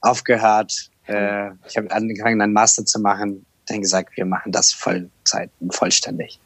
aufgehört, 0.00 0.90
äh, 1.06 1.50
ich 1.68 1.76
habe 1.76 1.90
angefangen, 1.90 2.40
einen 2.40 2.52
Master 2.52 2.84
zu 2.84 3.00
machen. 3.00 3.44
Dann 3.66 3.82
gesagt, 3.82 4.16
wir 4.16 4.24
machen 4.24 4.50
das 4.52 4.72
Vollzeit 4.72 5.50
und 5.60 5.74
vollständig. 5.74 6.38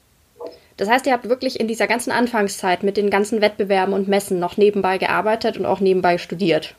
Das 0.76 0.88
heißt, 0.88 1.06
ihr 1.06 1.12
habt 1.12 1.28
wirklich 1.28 1.60
in 1.60 1.68
dieser 1.68 1.86
ganzen 1.86 2.10
Anfangszeit 2.10 2.82
mit 2.82 2.96
den 2.96 3.10
ganzen 3.10 3.40
Wettbewerben 3.40 3.94
und 3.94 4.08
Messen 4.08 4.40
noch 4.40 4.56
nebenbei 4.56 4.98
gearbeitet 4.98 5.56
und 5.56 5.66
auch 5.66 5.78
nebenbei 5.78 6.18
studiert. 6.18 6.74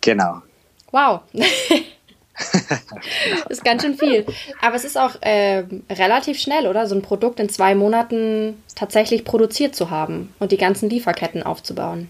Genau. 0.00 0.42
Wow. 0.90 1.20
das 2.38 3.46
ist 3.48 3.64
ganz 3.64 3.82
schön 3.82 3.96
viel. 3.96 4.26
Aber 4.60 4.76
es 4.76 4.84
ist 4.84 4.96
auch 4.96 5.20
äh, 5.20 5.64
relativ 5.90 6.38
schnell, 6.38 6.66
oder? 6.66 6.86
So 6.86 6.94
ein 6.94 7.02
Produkt 7.02 7.40
in 7.40 7.48
zwei 7.48 7.74
Monaten 7.74 8.62
tatsächlich 8.74 9.24
produziert 9.24 9.74
zu 9.74 9.90
haben 9.90 10.34
und 10.38 10.52
die 10.52 10.56
ganzen 10.56 10.88
Lieferketten 10.88 11.42
aufzubauen. 11.42 12.08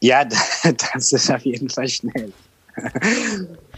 Ja, 0.00 0.24
das 0.94 1.12
ist 1.12 1.30
auf 1.30 1.42
jeden 1.42 1.68
Fall 1.68 1.88
schnell. 1.88 2.32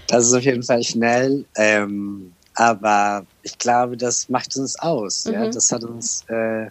Das 0.09 0.27
ist 0.27 0.33
auf 0.35 0.43
jeden 0.43 0.63
Fall 0.63 0.83
schnell. 0.83 1.45
Ähm, 1.57 2.33
aber 2.55 3.25
ich 3.43 3.57
glaube, 3.57 3.97
das 3.97 4.29
macht 4.29 4.57
uns 4.57 4.79
aus. 4.79 5.25
Mhm. 5.27 5.33
Ja? 5.33 5.49
Das 5.49 5.71
hat 5.71 5.85
uns 5.85 6.25
äh, 6.29 6.69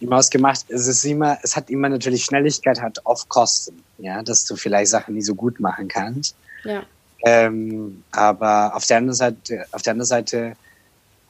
immer 0.00 0.16
ausgemacht. 0.16 0.66
Es 0.68 0.86
ist 0.86 1.04
immer, 1.04 1.38
es 1.42 1.56
hat 1.56 1.70
immer 1.70 1.88
natürlich 1.88 2.24
Schnelligkeit, 2.24 2.80
hat 2.80 3.00
oft 3.04 3.28
Kosten. 3.28 3.82
Ja, 3.98 4.22
dass 4.22 4.44
du 4.44 4.56
vielleicht 4.56 4.90
Sachen 4.90 5.14
nie 5.14 5.22
so 5.22 5.34
gut 5.34 5.60
machen 5.60 5.88
kannst. 5.88 6.34
Ja. 6.64 6.84
Ähm, 7.24 8.02
aber 8.12 8.74
auf 8.74 8.86
der 8.86 8.96
anderen 8.98 9.14
Seite, 9.16 9.64
auf 9.72 9.82
der 9.82 9.92
anderen 9.92 10.06
Seite 10.08 10.56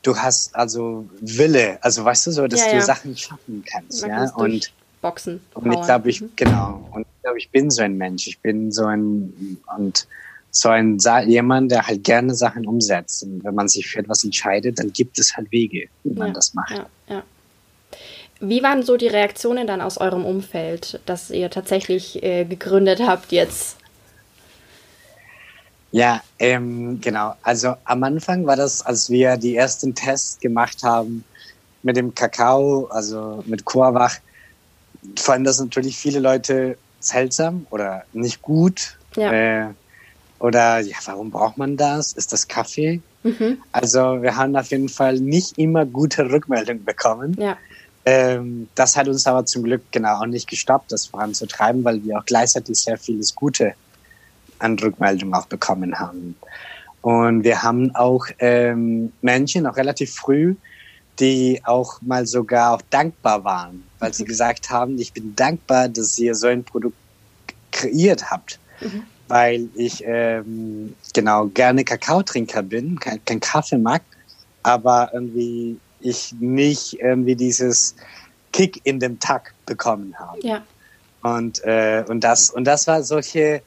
du 0.02 0.16
hast 0.16 0.54
also 0.54 1.08
Wille, 1.20 1.78
also 1.80 2.04
weißt 2.04 2.26
du 2.26 2.30
so, 2.32 2.46
dass 2.48 2.60
Ja, 2.60 2.70
du 2.70 2.76
ja. 2.76 2.82
Sachen 2.82 3.16
schaffen 3.16 3.64
kannst, 3.70 4.04
ja. 4.04 4.30
Und, 4.34 4.72
durchboxen. 5.00 5.40
und 5.54 5.72
ich 5.72 5.80
glaube, 5.82 6.10
ich, 6.10 6.20
Mhm. 6.20 6.30
genau, 6.36 6.88
und 6.92 7.02
ich 7.02 7.22
glaube, 7.22 7.38
ich 7.38 7.50
bin 7.50 7.70
so 7.70 7.82
ein 7.82 7.96
Mensch. 7.96 8.26
Ich 8.26 8.40
bin 8.40 8.72
so 8.72 8.84
ein, 8.86 9.58
und 9.76 10.06
so 10.50 10.68
ein, 10.70 10.98
jemand, 11.26 11.70
der 11.70 11.86
halt 11.86 12.04
gerne 12.04 12.34
Sachen 12.34 12.66
umsetzt. 12.66 13.22
Und 13.22 13.44
wenn 13.44 13.54
man 13.54 13.68
sich 13.68 13.86
für 13.86 14.00
etwas 14.00 14.24
entscheidet, 14.24 14.78
dann 14.78 14.92
gibt 14.92 15.18
es 15.18 15.36
halt 15.36 15.50
Wege, 15.52 15.88
wie 16.02 16.14
man 16.14 16.28
Ja, 16.28 16.34
das 16.34 16.52
macht. 16.52 16.72
Ja, 16.72 16.86
ja. 17.08 17.22
Wie 18.40 18.62
waren 18.62 18.82
so 18.82 18.96
die 18.96 19.06
Reaktionen 19.06 19.68
dann 19.68 19.80
aus 19.80 19.98
eurem 19.98 20.24
Umfeld, 20.24 21.00
dass 21.06 21.30
ihr 21.30 21.48
tatsächlich 21.48 22.22
äh, 22.24 22.44
gegründet 22.44 23.00
habt 23.06 23.30
jetzt? 23.30 23.76
Ja, 25.92 26.22
ähm, 26.38 27.00
genau. 27.00 27.34
Also 27.42 27.74
am 27.84 28.02
Anfang 28.02 28.46
war 28.46 28.56
das, 28.56 28.84
als 28.84 29.10
wir 29.10 29.36
die 29.36 29.54
ersten 29.54 29.94
Tests 29.94 30.40
gemacht 30.40 30.82
haben 30.82 31.24
mit 31.82 31.96
dem 31.96 32.14
Kakao, 32.14 32.86
also 32.86 33.42
mit 33.46 33.64
Coavach, 33.64 34.18
fanden 35.16 35.44
das 35.44 35.60
natürlich 35.60 35.96
viele 35.96 36.18
Leute 36.18 36.78
seltsam 37.00 37.66
oder 37.70 38.04
nicht 38.12 38.40
gut. 38.42 38.96
Ja. 39.16 39.32
Äh, 39.32 39.68
oder 40.38 40.80
ja, 40.80 40.96
warum 41.04 41.30
braucht 41.30 41.58
man 41.58 41.76
das? 41.76 42.12
Ist 42.14 42.32
das 42.32 42.48
Kaffee? 42.48 43.00
Mhm. 43.22 43.58
Also 43.70 44.22
wir 44.22 44.36
haben 44.36 44.56
auf 44.56 44.70
jeden 44.70 44.88
Fall 44.88 45.20
nicht 45.20 45.58
immer 45.58 45.84
gute 45.84 46.30
Rückmeldungen 46.30 46.84
bekommen. 46.84 47.36
Ja, 47.38 47.56
Ähm, 48.04 48.68
das 48.74 48.96
hat 48.96 49.06
uns 49.06 49.26
aber 49.26 49.46
zum 49.46 49.62
Glück 49.62 49.82
genau 49.92 50.20
auch 50.20 50.26
nicht 50.26 50.48
gestoppt, 50.48 50.90
das 50.90 51.06
voranzutreiben, 51.06 51.84
weil 51.84 52.02
wir 52.02 52.18
auch 52.18 52.24
gleichzeitig 52.26 52.76
sehr 52.78 52.98
vieles 52.98 53.34
Gute 53.34 53.74
an 54.62 54.78
Rückmeldungen 54.78 55.34
auch 55.34 55.46
bekommen 55.46 55.98
haben. 55.98 56.36
Und 57.02 57.42
wir 57.44 57.62
haben 57.62 57.94
auch 57.94 58.26
ähm, 58.38 59.12
Menschen, 59.22 59.66
auch 59.66 59.76
relativ 59.76 60.14
früh, 60.14 60.54
die 61.18 61.60
auch 61.64 62.00
mal 62.00 62.26
sogar 62.26 62.74
auch 62.74 62.82
dankbar 62.90 63.44
waren, 63.44 63.82
weil 63.98 64.14
sie 64.14 64.24
gesagt 64.24 64.70
haben, 64.70 64.98
ich 64.98 65.12
bin 65.12 65.34
dankbar, 65.36 65.88
dass 65.88 66.18
ihr 66.18 66.34
so 66.34 66.46
ein 66.46 66.64
Produkt 66.64 66.96
kreiert 67.70 68.30
habt, 68.30 68.58
Mhm. 68.80 69.02
weil 69.28 69.68
ich 69.76 70.02
ähm, 70.04 70.94
genau 71.14 71.46
gerne 71.46 71.84
Kakaotrinker 71.84 72.62
bin, 72.62 72.98
kein, 72.98 73.24
kein 73.24 73.38
Kaffee 73.40 73.78
mag, 73.78 74.02
aber 74.62 75.10
irgendwie 75.12 75.78
ich 76.00 76.34
nicht 76.40 76.98
irgendwie 77.00 77.36
dieses 77.36 77.94
Kick 78.52 78.80
in 78.84 78.98
dem 78.98 79.20
Tag 79.20 79.54
bekommen 79.66 80.14
habe. 80.18 80.38
ja, 80.42 80.62
Und, 81.22 81.62
äh, 81.64 82.04
und 82.08 82.24
das, 82.24 82.50
und 82.50 82.64
das 82.64 82.86
war 82.88 83.02
solche, 83.04 83.62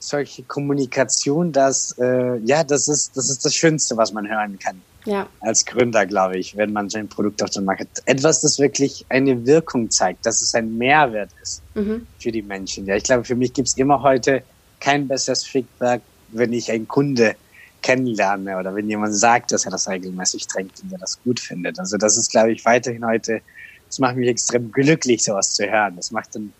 solche 0.00 0.42
Kommunikation, 0.42 1.52
dass, 1.52 1.94
äh, 1.98 2.38
ja, 2.38 2.64
das 2.64 2.88
ist, 2.88 3.16
das 3.16 3.30
ist 3.30 3.44
das 3.44 3.54
Schönste, 3.54 3.96
was 3.96 4.12
man 4.12 4.28
hören 4.28 4.58
kann. 4.58 4.80
ja, 5.04 5.28
Als 5.40 5.64
Gründer, 5.64 6.06
glaube 6.06 6.38
ich, 6.38 6.56
wenn 6.56 6.72
man 6.72 6.88
sein 6.88 7.06
Produkt 7.06 7.42
auf 7.42 7.50
den 7.50 7.64
Markt 7.64 7.82
hat. 7.82 7.88
Etwas, 8.06 8.40
das 8.40 8.58
wirklich 8.58 9.04
eine 9.08 9.46
Wirkung 9.46 9.90
zeigt, 9.90 10.26
dass 10.26 10.40
es 10.40 10.54
ein 10.54 10.76
Mehrwert 10.76 11.30
ist 11.42 11.62
mhm. 11.74 12.06
für 12.18 12.32
die 12.32 12.42
Menschen. 12.42 12.86
Ja, 12.86 12.96
ich 12.96 13.04
glaube, 13.04 13.24
für 13.24 13.36
mich 13.36 13.52
gibt's 13.52 13.76
immer 13.76 14.02
heute 14.02 14.42
kein 14.80 15.06
besseres 15.06 15.44
Feedback, 15.44 16.00
wenn 16.32 16.52
ich 16.52 16.72
einen 16.72 16.88
Kunde 16.88 17.36
kennenlerne 17.82 18.58
oder 18.58 18.74
wenn 18.74 18.88
jemand 18.88 19.14
sagt, 19.14 19.52
dass 19.52 19.64
er 19.64 19.70
das 19.70 19.88
regelmäßig 19.88 20.46
trinkt 20.46 20.82
und 20.82 20.92
er 20.92 20.98
das 20.98 21.22
gut 21.22 21.40
findet. 21.40 21.78
Also 21.78 21.96
das 21.96 22.16
ist, 22.16 22.30
glaube 22.30 22.52
ich, 22.52 22.64
weiterhin 22.64 23.04
heute, 23.04 23.42
das 23.86 23.98
macht 23.98 24.16
mich 24.16 24.28
extrem 24.28 24.72
glücklich, 24.72 25.24
sowas 25.24 25.54
zu 25.54 25.70
hören. 25.70 25.96
Das 25.96 26.10
macht 26.10 26.34
dann 26.34 26.52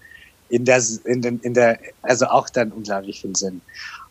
in 0.50 0.64
der, 0.64 0.82
in, 1.04 1.22
den, 1.22 1.38
in 1.40 1.54
der, 1.54 1.78
also 2.02 2.26
auch 2.26 2.50
dann 2.50 2.72
unglaublich 2.72 3.20
viel 3.20 3.34
Sinn. 3.36 3.62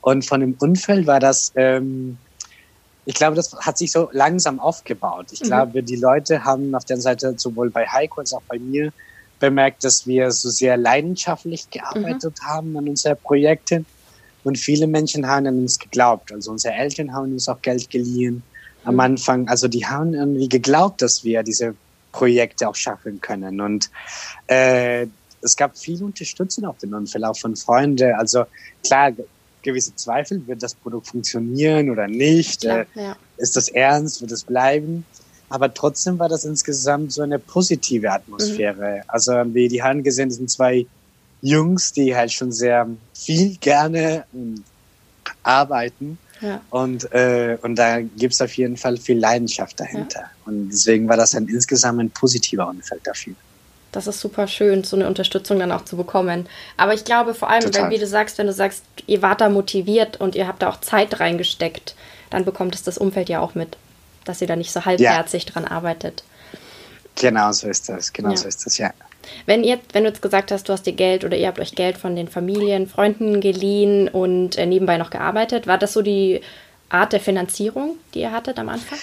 Und 0.01 0.25
von 0.25 0.39
dem 0.39 0.55
Unfall 0.59 1.05
war 1.05 1.19
das, 1.19 1.51
ähm, 1.55 2.17
ich 3.05 3.15
glaube, 3.15 3.35
das 3.35 3.53
hat 3.59 3.77
sich 3.77 3.91
so 3.91 4.09
langsam 4.11 4.59
aufgebaut. 4.59 5.27
Ich 5.31 5.41
Mhm. 5.41 5.45
glaube, 5.45 5.83
die 5.83 5.97
Leute 5.97 6.43
haben 6.45 6.73
auf 6.75 6.85
der 6.85 6.97
Seite 6.97 7.33
sowohl 7.37 7.69
bei 7.71 7.85
Heiko 7.87 8.21
als 8.21 8.33
auch 8.33 8.43
bei 8.47 8.57
mir 8.59 8.91
bemerkt, 9.39 9.83
dass 9.83 10.05
wir 10.05 10.31
so 10.31 10.49
sehr 10.49 10.77
leidenschaftlich 10.77 11.69
gearbeitet 11.69 12.37
haben 12.45 12.75
an 12.77 12.87
unseren 12.89 13.17
Projekten. 13.21 13.85
Und 14.43 14.57
viele 14.57 14.87
Menschen 14.87 15.27
haben 15.27 15.47
an 15.47 15.57
uns 15.59 15.77
geglaubt. 15.79 16.31
Also 16.31 16.51
unsere 16.51 16.73
Eltern 16.73 17.13
haben 17.13 17.33
uns 17.33 17.47
auch 17.49 17.61
Geld 17.61 17.89
geliehen 17.89 18.43
am 18.83 18.95
Mhm. 18.95 18.99
Anfang. 19.01 19.47
Also 19.49 19.67
die 19.67 19.85
haben 19.85 20.13
irgendwie 20.13 20.47
geglaubt, 20.47 21.01
dass 21.01 21.23
wir 21.23 21.43
diese 21.43 21.75
Projekte 22.11 22.67
auch 22.69 22.75
schaffen 22.75 23.19
können. 23.21 23.59
Und 23.61 23.89
äh, 24.47 25.07
es 25.41 25.55
gab 25.55 25.77
viel 25.77 26.03
Unterstützung 26.03 26.65
auf 26.65 26.77
den 26.77 26.93
Unfall, 26.93 27.23
auch 27.25 27.37
von 27.37 27.55
Freunden. 27.55 28.13
Also 28.13 28.45
klar, 28.83 29.11
gewisse 29.61 29.95
Zweifel, 29.95 30.45
wird 30.47 30.63
das 30.63 30.73
Produkt 30.73 31.07
funktionieren 31.07 31.89
oder 31.89 32.07
nicht? 32.07 32.61
klar, 32.61 32.85
Äh, 32.95 33.01
ja, 33.01 33.15
ist 33.37 33.55
das 33.55 33.69
ernst, 33.69 34.21
wird 34.21 34.31
es 34.31 34.43
bleiben? 34.43 35.05
Aber 35.49 35.73
trotzdem 35.73 36.19
war 36.19 36.29
das 36.29 36.45
insgesamt 36.45 37.11
so 37.11 37.23
eine 37.23 37.39
positive 37.39 38.11
Atmosphäre. 38.11 39.01
Also 39.07 39.33
wie 39.53 39.67
die 39.67 39.81
haben 39.81 40.03
gesehen, 40.03 40.29
das 40.29 40.37
sind 40.37 40.49
zwei 40.49 40.85
Jungs, 41.41 41.91
die 41.91 42.15
halt 42.15 42.31
schon 42.31 42.51
sehr 42.51 42.87
viel 43.13 43.57
gerne 43.57 44.25
ähm, 44.33 44.63
arbeiten. 45.41 46.19
ja. 46.41 46.61
Und, 46.69 47.11
äh, 47.13 47.57
und 47.61 47.75
da 47.75 48.01
gibt's 48.01 48.41
auf 48.41 48.53
jeden 48.57 48.77
Fall 48.77 48.97
viel 48.97 49.17
Leidenschaft 49.17 49.79
dahinter. 49.79 50.25
Und 50.45 50.69
deswegen 50.69 51.07
war 51.07 51.17
das 51.17 51.33
ein 51.33 51.47
insgesamt 51.47 51.99
ein 51.99 52.11
positiver 52.11 52.67
Unfall 52.67 52.99
dafür. 53.03 53.33
Das 53.91 54.05
ist 54.05 54.19
super 54.19 54.47
schön, 54.47 54.83
so 54.83 54.95
eine 54.95 55.07
Unterstützung 55.07 55.59
dann 55.59 55.71
auch 55.71 55.83
zu 55.83 55.97
bekommen. 55.97 56.47
Aber 56.77 56.93
ich 56.93 57.05
glaube 57.05 57.33
vor 57.33 57.49
allem, 57.49 57.63
Total. 57.63 57.83
wenn, 57.83 57.91
wie 57.91 57.97
du 57.97 58.05
sagst, 58.05 58.37
wenn 58.37 58.47
du 58.47 58.53
sagst, 58.53 58.83
ihr 59.07 59.21
wart 59.21 59.41
da 59.41 59.49
motiviert 59.49 60.19
und 60.21 60.35
ihr 60.35 60.47
habt 60.47 60.61
da 60.61 60.69
auch 60.69 60.79
Zeit 60.79 61.19
reingesteckt, 61.19 61.95
dann 62.29 62.45
bekommt 62.45 62.75
es 62.75 62.83
das 62.83 62.97
Umfeld 62.99 63.29
ja 63.29 63.39
auch 63.39 63.55
mit, 63.55 63.77
dass 64.25 64.41
ihr 64.41 64.47
da 64.47 64.55
nicht 64.55 64.71
so 64.71 64.85
halbherzig 64.85 65.45
dran 65.45 65.65
arbeitet. 65.65 66.23
Genau 67.15 67.51
so 67.51 67.67
ist 67.67 67.89
das, 67.89 68.13
genau 68.13 68.29
Ja. 68.31 68.37
so 68.37 68.47
ist 68.47 68.65
das, 68.65 68.77
ja. 68.77 68.91
Wenn 69.45 69.63
ihr, 69.63 69.79
wenn 69.91 70.03
du 70.03 70.09
jetzt 70.09 70.21
gesagt 70.21 70.51
hast, 70.51 70.69
du 70.69 70.73
hast 70.73 70.85
dir 70.85 70.93
Geld 70.93 71.25
oder 71.25 71.35
ihr 71.35 71.47
habt 71.47 71.59
euch 71.59 71.75
Geld 71.75 71.97
von 71.97 72.15
den 72.15 72.27
Familien, 72.27 72.87
Freunden 72.87 73.41
geliehen 73.41 74.07
und 74.07 74.57
äh, 74.57 74.65
nebenbei 74.65 74.97
noch 74.97 75.09
gearbeitet, 75.09 75.67
war 75.67 75.77
das 75.77 75.93
so 75.93 76.01
die 76.01 76.41
Art 76.89 77.13
der 77.13 77.19
Finanzierung, 77.19 77.97
die 78.13 78.21
ihr 78.21 78.31
hattet 78.31 78.57
am 78.59 78.69
Anfang? 78.69 78.97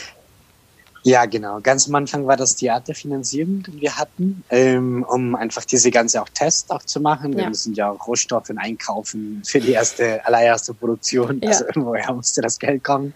Ja, 1.06 1.24
genau. 1.24 1.60
Ganz 1.60 1.86
am 1.86 1.94
Anfang 1.94 2.26
war 2.26 2.36
das 2.36 2.56
die 2.56 2.68
Art 2.68 2.88
der 2.88 2.96
Finanzierung, 2.96 3.62
die 3.62 3.80
wir 3.80 3.96
hatten, 3.96 4.42
ähm, 4.50 5.06
um 5.08 5.36
einfach 5.36 5.64
diese 5.64 5.92
ganze 5.92 6.20
auch 6.20 6.28
Tests 6.28 6.68
auch 6.68 6.82
zu 6.82 7.00
machen. 7.00 7.30
Ja. 7.30 7.38
Wir 7.38 7.48
müssen 7.48 7.74
ja 7.74 7.90
auch 7.92 8.08
Rohstoffe 8.08 8.50
einkaufen 8.56 9.40
für 9.46 9.60
die 9.60 9.70
erste, 9.70 10.26
allererste 10.26 10.74
Produktion. 10.74 11.40
Ja. 11.44 11.50
Also 11.50 11.66
irgendwoher 11.66 12.12
musste 12.12 12.40
das 12.40 12.58
Geld 12.58 12.82
kommen. 12.82 13.14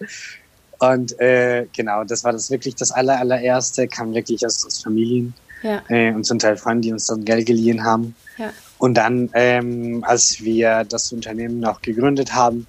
Und 0.79 1.19
äh, 1.19 1.67
genau, 1.75 2.05
das 2.05 2.23
war 2.23 2.31
das 2.31 2.49
wirklich 2.49 2.75
das 2.75 2.91
aller, 2.91 3.19
allererste, 3.19 3.89
kam 3.89 4.13
wirklich 4.13 4.45
aus, 4.45 4.65
aus 4.65 4.81
Familien 4.81 5.33
Ja, 5.61 5.83
äh, 5.89 6.13
und 6.13 6.23
zum 6.23 6.39
Teil 6.39 6.55
Freunde, 6.55 6.83
die 6.87 6.93
uns 6.93 7.07
dann 7.07 7.25
Geld 7.25 7.45
geliehen 7.45 7.83
haben. 7.83 8.15
ja, 8.37 8.53
Und 8.77 8.93
dann, 8.93 9.29
ähm, 9.33 10.05
als 10.07 10.39
wir 10.39 10.85
das 10.85 11.11
Unternehmen 11.11 11.59
noch 11.59 11.81
gegründet 11.81 12.33
haben, 12.33 12.67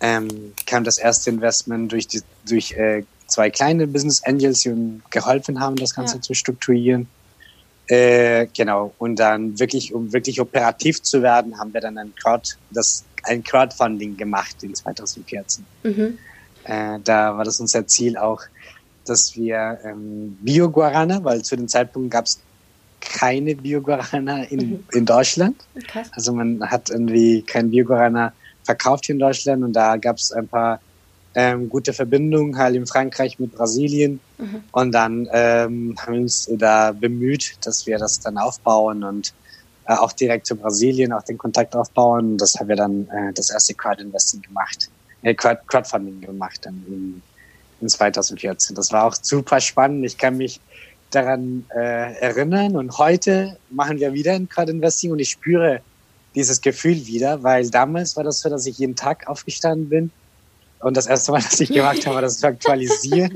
ähm, 0.00 0.52
kam 0.66 0.84
das 0.84 0.98
erste 0.98 1.30
Investment 1.30 1.90
durch, 1.90 2.06
die, 2.08 2.20
durch 2.46 2.72
äh, 2.72 3.04
zwei 3.30 3.50
kleine 3.50 3.86
Business 3.86 4.22
Angels, 4.24 4.60
die 4.60 4.70
uns 4.70 5.02
geholfen 5.10 5.60
haben, 5.60 5.76
das 5.76 5.94
Ganze 5.94 6.16
Ja. 6.16 6.20
zu 6.22 6.34
strukturieren. 6.34 7.08
Äh, 7.86 8.46
genau. 8.56 8.94
Und 8.98 9.16
dann 9.18 9.58
wirklich, 9.58 9.92
um 9.94 10.12
wirklich 10.12 10.40
operativ 10.40 11.02
zu 11.02 11.22
werden, 11.22 11.58
haben 11.58 11.72
wir 11.74 11.80
dann 11.80 11.98
ein, 11.98 12.14
Crowd, 12.22 12.48
das, 12.70 13.04
ein 13.24 13.42
Crowdfunding 13.42 14.16
gemacht 14.16 14.56
in 14.62 14.74
2014. 14.74 15.64
mhm. 15.82 16.18
Äh, 16.64 16.98
da 17.02 17.36
war 17.38 17.44
das 17.44 17.58
unser 17.58 17.86
Ziel 17.86 18.18
auch, 18.18 18.42
dass 19.06 19.34
wir 19.34 19.78
ähm, 19.82 20.36
Bio-Guarana, 20.42 21.24
weil 21.24 21.42
zu 21.42 21.56
dem 21.56 21.66
Zeitpunkt 21.68 22.10
gab 22.10 22.26
es 22.26 22.38
keine 23.00 23.56
Bio-Guarana 23.56 24.42
in, 24.44 24.58
Mhm. 24.70 24.84
in 24.92 25.06
Deutschland. 25.06 25.56
krass. 25.88 26.08
Also 26.12 26.34
man 26.34 26.60
hat 26.70 26.90
irgendwie 26.90 27.42
kein 27.42 27.70
Bio-Guarana 27.70 28.34
verkauft 28.62 29.06
hier 29.06 29.14
in 29.14 29.20
Deutschland 29.20 29.64
und 29.64 29.72
da 29.72 29.96
gab 29.96 30.16
es 30.16 30.30
ein 30.32 30.46
paar 30.46 30.80
ähm, 31.34 31.68
gute 31.68 31.92
Verbindungen 31.92 32.58
halt 32.58 32.74
in 32.76 32.86
Frankreich 32.86 33.38
mit 33.38 33.54
Brasilien 33.54 34.20
Mhm. 34.40 34.62
und 34.72 34.92
dann 34.92 35.28
ähm, 35.32 35.94
haben 35.98 36.14
wir 36.14 36.20
uns 36.22 36.48
da 36.56 36.92
bemüht, 36.92 37.56
dass 37.62 37.86
wir 37.86 37.98
das 37.98 38.20
dann 38.20 38.38
aufbauen 38.38 39.04
und 39.04 39.34
äh, 39.86 39.92
auch 39.94 40.12
direkt 40.12 40.46
zu 40.46 40.56
Brasilien 40.56 41.12
auch 41.12 41.22
den 41.22 41.36
Kontakt 41.36 41.76
aufbauen. 41.76 42.32
Und 42.32 42.38
das 42.38 42.54
haben 42.58 42.68
wir 42.68 42.76
dann 42.76 43.06
äh, 43.08 43.32
das 43.34 43.50
erste 43.50 43.74
Crowd-Investing 43.74 44.42
gemacht, 44.42 44.88
äh, 45.22 45.34
Crowd 45.34 45.60
Crowdfunding 45.66 46.22
gemacht 46.22 46.60
dann 46.62 46.82
in, 46.88 47.22
in 47.82 47.88
2014. 47.88 48.74
Das 48.74 48.92
war 48.92 49.04
auch 49.04 49.14
super 49.14 49.60
spannend. 49.60 50.06
Ich 50.06 50.16
kann 50.16 50.38
mich 50.38 50.60
daran 51.10 51.66
äh, 51.74 52.14
erinnern 52.20 52.76
und 52.76 52.96
heute 52.96 53.58
machen 53.68 53.98
wir 53.98 54.14
wieder 54.14 54.32
ein 54.32 54.48
Crowd-Investing 54.48 55.12
und 55.12 55.18
ich 55.18 55.30
spüre 55.30 55.80
dieses 56.34 56.60
Gefühl 56.60 57.06
wieder, 57.06 57.42
weil 57.42 57.68
damals 57.68 58.16
war 58.16 58.24
das 58.24 58.40
so, 58.40 58.48
dass 58.48 58.64
ich 58.64 58.78
jeden 58.78 58.96
Tag 58.96 59.26
aufgestanden 59.28 59.88
bin 59.88 60.10
und 60.80 60.96
das 60.96 61.06
erste 61.06 61.32
Mal, 61.32 61.42
was 61.44 61.60
ich 61.60 61.70
gemacht 61.70 62.04
habe, 62.06 62.16
war 62.16 62.22
das 62.22 62.38
zu 62.38 62.46
aktualisieren 62.46 63.32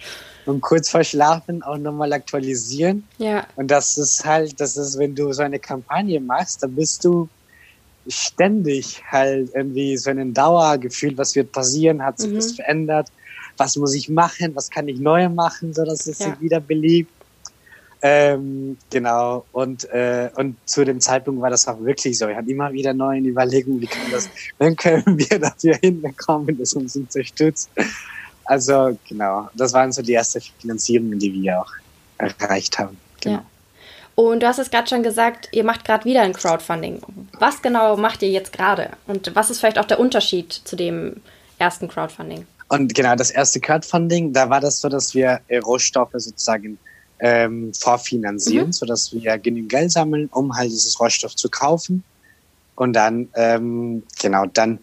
und 0.46 0.60
kurz 0.60 0.88
vor 0.90 1.04
Schlafen 1.04 1.62
auch 1.62 1.78
nochmal 1.78 2.12
aktualisieren. 2.12 3.06
Ja, 3.18 3.46
Und 3.56 3.70
das 3.70 3.96
ist 3.98 4.24
halt, 4.24 4.60
das 4.60 4.76
ist, 4.76 4.98
wenn 4.98 5.14
du 5.14 5.32
so 5.32 5.42
eine 5.42 5.58
Kampagne 5.58 6.20
machst, 6.20 6.62
dann 6.62 6.74
bist 6.74 7.04
du 7.04 7.28
ständig 8.06 9.02
halt 9.10 9.50
irgendwie 9.54 9.96
so 9.96 10.10
ein 10.10 10.32
Dauergefühl, 10.32 11.16
was 11.18 11.34
wird 11.34 11.52
passieren, 11.52 12.02
hat 12.02 12.18
sich 12.18 12.30
Mhm. 12.30 12.36
das 12.36 12.52
verändert, 12.52 13.08
was 13.58 13.76
muss 13.76 13.94
ich 13.94 14.08
machen, 14.08 14.54
was 14.54 14.70
kann 14.70 14.88
ich 14.88 14.98
neu 14.98 15.28
machen, 15.28 15.74
so 15.74 15.84
dass 15.84 16.06
es 16.06 16.18
ja. 16.18 16.30
sich 16.30 16.40
wieder 16.40 16.60
beliebt. 16.60 17.12
Ähm, 18.00 18.76
genau, 18.90 19.44
und, 19.52 19.84
äh, 19.90 20.30
und 20.36 20.56
zu 20.66 20.84
dem 20.84 21.00
Zeitpunkt 21.00 21.40
war 21.40 21.50
das 21.50 21.66
auch 21.66 21.80
wirklich 21.80 22.16
so. 22.16 22.28
Ich 22.28 22.36
hatte 22.36 22.50
immer 22.50 22.72
wieder 22.72 22.94
neue 22.94 23.20
Überlegungen, 23.20 23.80
wie 23.80 23.86
können, 23.86 24.10
das, 24.12 24.28
wenn 24.58 24.76
können 24.76 25.18
wir 25.18 25.38
dafür 25.38 25.74
hinbekommen, 25.76 26.56
dass 26.58 26.74
uns 26.74 26.94
unterstützt. 26.94 27.70
Also 28.44 28.96
genau, 29.08 29.48
das 29.54 29.72
waren 29.72 29.90
so 29.92 30.02
die 30.02 30.14
ersten 30.14 30.40
Finanzierungen, 30.60 31.18
die 31.18 31.32
wir 31.32 31.60
auch 31.60 31.72
erreicht 32.18 32.78
haben. 32.78 32.96
Genau. 33.20 33.36
Ja. 33.36 33.44
Und 34.14 34.42
du 34.42 34.48
hast 34.48 34.58
es 34.58 34.70
gerade 34.70 34.88
schon 34.88 35.02
gesagt, 35.02 35.48
ihr 35.52 35.64
macht 35.64 35.84
gerade 35.84 36.04
wieder 36.04 36.22
ein 36.22 36.32
Crowdfunding. 36.32 37.00
Was 37.38 37.62
genau 37.62 37.96
macht 37.96 38.22
ihr 38.22 38.30
jetzt 38.30 38.52
gerade? 38.52 38.90
Und 39.06 39.34
was 39.34 39.50
ist 39.50 39.60
vielleicht 39.60 39.78
auch 39.78 39.84
der 39.84 40.00
Unterschied 40.00 40.52
zu 40.52 40.76
dem 40.76 41.20
ersten 41.58 41.88
Crowdfunding? 41.88 42.46
Und 42.68 42.94
genau, 42.94 43.14
das 43.16 43.30
erste 43.30 43.60
Crowdfunding, 43.60 44.32
da 44.32 44.50
war 44.50 44.60
das 44.60 44.80
so, 44.80 44.88
dass 44.88 45.14
wir 45.14 45.40
Rohstoffe 45.64 46.10
sozusagen 46.14 46.78
ähm, 47.20 47.72
vorfinanzieren, 47.74 48.68
mhm. 48.68 48.72
sodass 48.72 49.12
wir 49.12 49.38
genügend 49.38 49.70
Geld 49.70 49.92
sammeln, 49.92 50.28
um 50.32 50.54
halt 50.56 50.70
dieses 50.70 50.98
Rohstoff 51.00 51.34
zu 51.34 51.48
kaufen. 51.48 52.04
Und 52.76 52.92
dann, 52.92 53.28
ähm, 53.34 54.02
genau, 54.20 54.46
dann, 54.46 54.78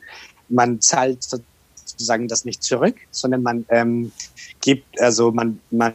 man 0.49 0.81
zahlt 0.81 1.23
sozusagen 1.23 2.27
das 2.27 2.45
nicht 2.45 2.61
zurück, 2.61 2.95
sondern 3.11 3.41
man 3.41 3.65
ähm, 3.69 4.11
gibt, 4.61 4.99
also 4.99 5.31
man, 5.31 5.59
man 5.71 5.93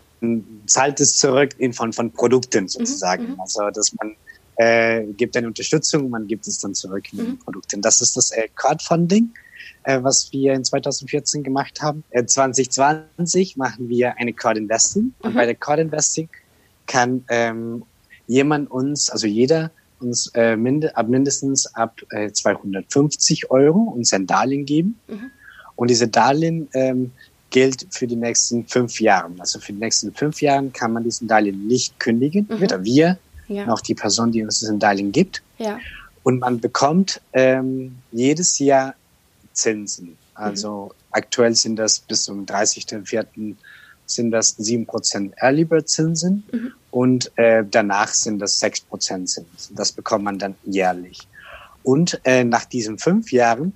zahlt 0.66 1.00
es 1.00 1.16
zurück 1.16 1.54
in 1.58 1.72
von, 1.72 1.92
von 1.92 2.10
Produkten 2.10 2.68
sozusagen. 2.68 3.32
Mhm. 3.32 3.40
Also, 3.40 3.68
dass 3.70 3.92
man 3.94 4.16
äh, 4.56 5.04
gibt 5.12 5.36
eine 5.36 5.46
Unterstützung, 5.46 6.10
man 6.10 6.26
gibt 6.26 6.46
es 6.46 6.58
dann 6.58 6.74
zurück 6.74 7.12
in 7.12 7.30
mhm. 7.30 7.38
Produkten. 7.38 7.82
Das 7.82 8.00
ist 8.00 8.16
das 8.16 8.30
äh, 8.30 8.48
Crowdfunding 8.54 9.30
äh, 9.84 10.02
was 10.02 10.32
wir 10.32 10.54
in 10.54 10.64
2014 10.64 11.42
gemacht 11.42 11.82
haben. 11.82 12.04
Äh, 12.10 12.24
2020 12.24 13.56
machen 13.56 13.88
wir 13.88 14.18
eine 14.18 14.32
Crowd 14.32 14.58
Investing. 14.58 15.04
Mhm. 15.04 15.14
Und 15.20 15.34
bei 15.34 15.46
der 15.46 15.54
Crowd 15.54 15.80
Investing 15.80 16.28
kann 16.86 17.24
ähm, 17.28 17.84
jemand 18.26 18.70
uns, 18.70 19.10
also 19.10 19.26
jeder 19.26 19.70
uns 20.00 20.30
äh, 20.34 20.56
mind 20.56 20.96
ab 20.96 21.08
mindestens 21.08 21.74
ab 21.74 22.00
äh, 22.10 22.30
250 22.30 23.50
Euro 23.50 23.78
uns 23.78 24.12
ein 24.12 24.26
Darlehen 24.26 24.64
geben. 24.64 24.98
Mhm. 25.08 25.30
Und 25.76 25.90
diese 25.90 26.08
Darlehen 26.08 26.68
ähm, 26.74 27.12
gilt 27.50 27.86
für 27.90 28.06
die 28.06 28.16
nächsten 28.16 28.66
fünf 28.66 29.00
Jahre. 29.00 29.30
Also 29.38 29.60
für 29.60 29.72
die 29.72 29.78
nächsten 29.78 30.12
fünf 30.12 30.40
Jahre 30.40 30.68
kann 30.70 30.92
man 30.92 31.04
diesen 31.04 31.28
Darlehen 31.28 31.66
nicht 31.66 31.98
kündigen, 31.98 32.46
mhm. 32.48 32.60
weder 32.60 32.84
wir 32.84 33.18
ja. 33.48 33.66
noch 33.66 33.80
die 33.80 33.94
Person, 33.94 34.32
die 34.32 34.42
uns 34.42 34.60
diesen 34.60 34.78
Darlehen 34.78 35.12
gibt. 35.12 35.42
Ja. 35.58 35.78
Und 36.22 36.40
man 36.40 36.60
bekommt 36.60 37.20
ähm, 37.32 37.96
jedes 38.12 38.58
Jahr 38.58 38.94
Zinsen. 39.52 40.16
Also 40.34 40.86
mhm. 40.86 41.04
aktuell 41.12 41.54
sind 41.54 41.76
das 41.76 42.00
bis 42.00 42.24
zum 42.24 42.46
30.04. 42.46 43.56
sind 44.06 44.30
das 44.30 44.58
7% 44.58 45.32
Early 45.36 45.64
Bird 45.64 45.88
Zinsen 45.88 46.44
mhm. 46.52 46.72
und 46.90 47.32
äh, 47.36 47.64
danach 47.68 48.08
sind 48.08 48.38
das 48.38 48.62
6% 48.62 49.00
Zinsen. 49.00 49.46
Das 49.70 49.92
bekommt 49.92 50.24
man 50.24 50.38
dann 50.38 50.54
jährlich. 50.64 51.28
Und 51.82 52.20
äh, 52.24 52.44
nach 52.44 52.64
diesen 52.64 52.98
fünf 52.98 53.32
Jahren 53.32 53.74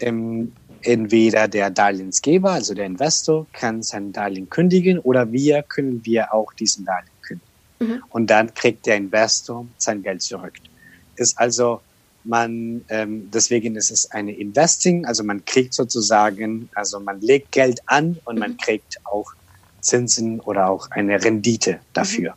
ähm, 0.00 0.52
entweder 0.82 1.48
der 1.48 1.70
Darlehensgeber, 1.70 2.52
also 2.52 2.74
der 2.74 2.86
Investor, 2.86 3.46
kann 3.52 3.82
sein 3.82 4.12
Darlehen 4.12 4.50
kündigen 4.50 4.98
oder 4.98 5.32
wir 5.32 5.62
können 5.62 6.04
wir 6.04 6.32
auch 6.32 6.52
diesen 6.52 6.84
Darlehen 6.84 7.10
kündigen. 7.22 7.52
Mhm. 7.80 8.02
Und 8.10 8.28
dann 8.28 8.52
kriegt 8.54 8.86
der 8.86 8.96
Investor 8.96 9.66
sein 9.78 10.02
Geld 10.02 10.22
zurück. 10.22 10.54
Ist 11.16 11.38
also 11.38 11.80
man, 12.24 12.84
ähm, 12.88 13.30
deswegen 13.30 13.76
ist 13.76 13.90
es 13.90 14.10
eine 14.10 14.32
Investing, 14.32 15.04
also 15.04 15.22
man 15.22 15.44
kriegt 15.44 15.74
sozusagen, 15.74 16.68
also 16.74 16.98
man 16.98 17.20
legt 17.20 17.52
Geld 17.52 17.80
an 17.86 18.18
und 18.24 18.38
man 18.38 18.52
mhm. 18.52 18.56
kriegt 18.56 18.98
auch 19.04 19.32
Zinsen 19.80 20.40
oder 20.40 20.68
auch 20.68 20.90
eine 20.90 21.22
Rendite 21.22 21.80
dafür. 21.92 22.32
Mhm. 22.32 22.36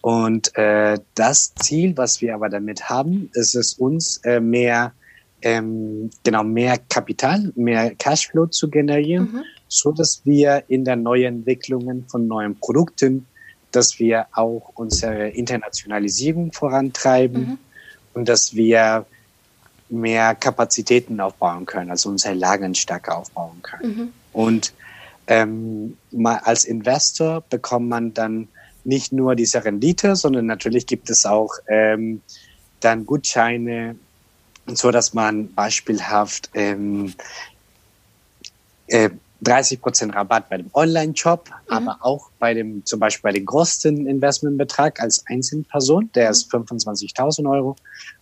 Und 0.00 0.56
äh, 0.56 0.98
das 1.14 1.54
Ziel, 1.54 1.96
was 1.96 2.20
wir 2.20 2.34
aber 2.34 2.48
damit 2.48 2.88
haben, 2.88 3.30
ist 3.34 3.54
es 3.54 3.74
uns 3.74 4.18
äh, 4.24 4.40
mehr, 4.40 4.92
ähm, 5.42 6.10
genau 6.24 6.42
mehr 6.42 6.78
Kapital, 6.88 7.52
mehr 7.54 7.94
Cashflow 7.94 8.46
zu 8.46 8.68
generieren, 8.68 9.24
mhm. 9.32 9.42
so 9.68 9.92
dass 9.92 10.22
wir 10.24 10.64
in 10.68 10.84
der 10.84 10.96
Neuentwicklungen 10.96 12.06
von 12.08 12.26
neuen 12.26 12.58
Produkten, 12.58 13.26
dass 13.70 13.98
wir 13.98 14.26
auch 14.32 14.72
unsere 14.74 15.28
Internationalisierung 15.28 16.52
vorantreiben. 16.52 17.40
Mhm 17.42 17.58
und 18.14 18.28
dass 18.28 18.54
wir 18.54 19.06
mehr 19.88 20.34
Kapazitäten 20.34 21.20
aufbauen 21.20 21.66
können, 21.66 21.90
also 21.90 22.08
unsere 22.08 22.34
Lagen 22.34 22.74
stärker 22.74 23.18
aufbauen 23.18 23.60
können. 23.62 23.96
Mhm. 23.96 24.12
Und 24.32 24.72
ähm, 25.26 25.96
mal 26.10 26.38
als 26.38 26.64
Investor 26.64 27.42
bekommt 27.48 27.88
man 27.88 28.14
dann 28.14 28.48
nicht 28.84 29.12
nur 29.12 29.36
diese 29.36 29.64
Rendite, 29.64 30.16
sondern 30.16 30.46
natürlich 30.46 30.86
gibt 30.86 31.10
es 31.10 31.26
auch 31.26 31.54
ähm, 31.68 32.22
dann 32.80 33.06
Gutscheine, 33.06 33.96
so 34.66 34.90
dass 34.90 35.14
man 35.14 35.52
beispielhaft 35.54 36.50
ähm, 36.54 37.14
äh, 38.88 39.10
30 39.42 39.80
Prozent 39.80 40.14
Rabatt 40.14 40.48
bei 40.48 40.56
dem 40.56 40.70
Online-Shop, 40.72 41.48
mhm. 41.48 41.76
aber 41.76 41.96
auch 42.00 42.30
bei 42.38 42.54
dem, 42.54 42.84
zum 42.84 43.00
Beispiel 43.00 43.22
bei 43.22 43.32
dem 43.32 43.44
größten 43.44 44.06
Investmentbetrag 44.06 45.00
als 45.00 45.24
Einzelperson, 45.26 46.10
der 46.14 46.30
ist 46.30 46.52
25.000 46.52 47.50
Euro. 47.50 47.76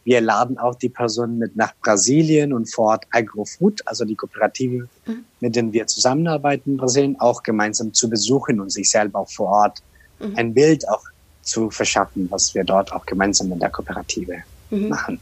Wir 0.04 0.20
laden 0.22 0.58
auch 0.58 0.74
die 0.74 0.88
Person 0.88 1.38
mit 1.38 1.56
nach 1.56 1.74
Brasilien 1.82 2.52
und 2.52 2.72
vor 2.72 2.86
Ort 2.86 3.06
Agrofood, 3.10 3.86
also 3.86 4.04
die 4.04 4.14
Kooperative, 4.14 4.88
mhm. 5.06 5.24
mit 5.40 5.56
denen 5.56 5.72
wir 5.72 5.86
zusammenarbeiten 5.86 6.72
in 6.72 6.76
Brasilien, 6.78 7.20
auch 7.20 7.42
gemeinsam 7.42 7.92
zu 7.92 8.08
besuchen 8.08 8.58
und 8.58 8.70
sich 8.70 8.88
selber 8.88 9.20
auch 9.20 9.30
vor 9.30 9.48
Ort 9.48 9.82
mhm. 10.20 10.34
ein 10.36 10.54
Bild 10.54 10.88
auch 10.88 11.04
zu 11.42 11.70
verschaffen, 11.70 12.28
was 12.30 12.54
wir 12.54 12.64
dort 12.64 12.92
auch 12.92 13.04
gemeinsam 13.04 13.50
mit 13.50 13.60
der 13.60 13.70
Kooperative 13.70 14.42
mhm. 14.70 14.88
machen. 14.88 15.20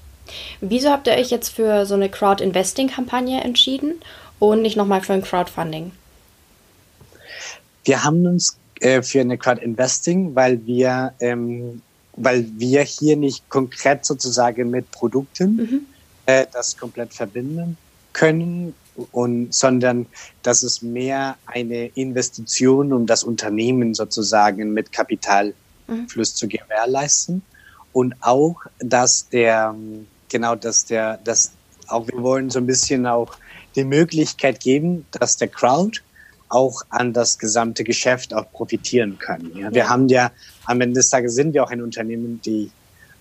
Wieso 0.61 0.91
habt 0.91 1.07
ihr 1.07 1.15
euch 1.15 1.31
jetzt 1.31 1.49
für 1.49 1.87
so 1.87 1.95
eine 1.95 2.11
Crowd-Investing-Kampagne 2.11 3.41
entschieden 3.41 3.95
und 4.39 4.63
nicht 4.63 4.77
nochmal 4.77 5.01
für 5.01 5.13
ein 5.13 5.23
Crowdfunding? 5.23 5.93
Wir 7.85 8.05
haben 8.05 8.27
uns 8.27 8.59
äh, 8.81 9.03
für 9.03 9.21
eine 9.21 9.39
Crowd-Investing, 9.39 10.35
weil 10.35 10.65
wir, 10.67 11.15
ähm, 11.21 11.83
weil 12.17 12.47
wir 12.57 12.83
hier 12.83 13.17
nicht 13.17 13.49
konkret 13.49 14.05
sozusagen 14.05 14.71
mit 14.71 14.91
Produkten 14.91 15.57
mhm. 15.57 15.87
äh, 16.27 16.47
das 16.53 16.77
komplett 16.77 17.15
verbinden 17.15 17.77
können, 18.13 18.75
und, 19.13 19.55
sondern 19.55 20.07
das 20.43 20.63
ist 20.63 20.83
mehr 20.83 21.37
eine 21.47 21.87
Investition, 21.89 22.93
um 22.93 23.07
das 23.07 23.25
Unternehmen 23.25 23.95
sozusagen 23.95 24.73
mit 24.73 24.93
Kapitalfluss 24.93 25.55
mhm. 25.89 26.25
zu 26.25 26.49
gewährleisten. 26.49 27.43
Und 27.93 28.15
auch, 28.21 28.57
dass 28.79 29.29
der, 29.29 29.75
genau, 30.29 30.55
dass 30.55 30.85
der, 30.85 31.19
dass 31.19 31.53
auch 31.87 32.07
wir 32.07 32.23
wollen 32.23 32.51
so 32.51 32.59
ein 32.59 32.67
bisschen 32.67 33.07
auch 33.07 33.37
die 33.79 33.85
Möglichkeit 33.85 34.61
geben, 34.61 35.07
dass 35.13 35.37
der 35.37 35.49
Crowd 35.49 36.01
auch 36.49 36.83
an 36.89 37.13
das 37.13 37.39
gesamte 37.39 37.85
Geschäft 37.85 38.35
auch 38.35 38.51
profitieren 38.51 39.19
kann. 39.19 39.53
Ja, 39.55 39.73
wir 39.73 39.89
haben 39.89 40.09
ja 40.09 40.33
am 40.65 40.81
Ende 40.81 40.95
des 40.95 41.11
Tages 41.11 41.35
sind 41.35 41.55
wir 41.55 41.63
auch 41.63 41.71
ein 41.71 41.83
Unternehmen, 41.83 42.41
die 42.45 42.71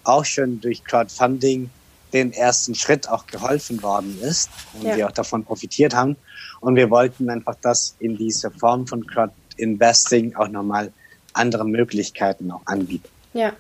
auch 0.04 0.26
schon 0.26 0.62
durch 0.62 0.84
Crowdfunding 0.84 1.70
den 2.14 2.32
ersten 2.32 2.74
Schritt 2.74 3.10
auch 3.10 3.28
geholfen 3.28 3.84
worden 3.84 4.18
ist 4.22 4.50
und 4.74 4.84
ja. 4.88 4.96
wir 4.96 5.08
auch 5.08 5.12
davon 5.12 5.44
profitiert 5.44 5.94
haben. 5.94 6.16
Und 6.62 6.76
wir 6.76 6.90
wollten 6.90 7.30
einfach 7.30 7.56
das 7.62 7.96
in 8.00 8.18
dieser 8.18 8.50
Form 8.52 8.88
von 8.88 9.06
Crowd 9.06 9.34
Investing 9.58 10.36
auch 10.36 10.48
nochmal 10.48 10.92
andere 11.34 11.66
Möglichkeiten 11.66 12.50
auch 12.52 12.62
anbieten. 12.66 13.10
Ja, 13.34 13.54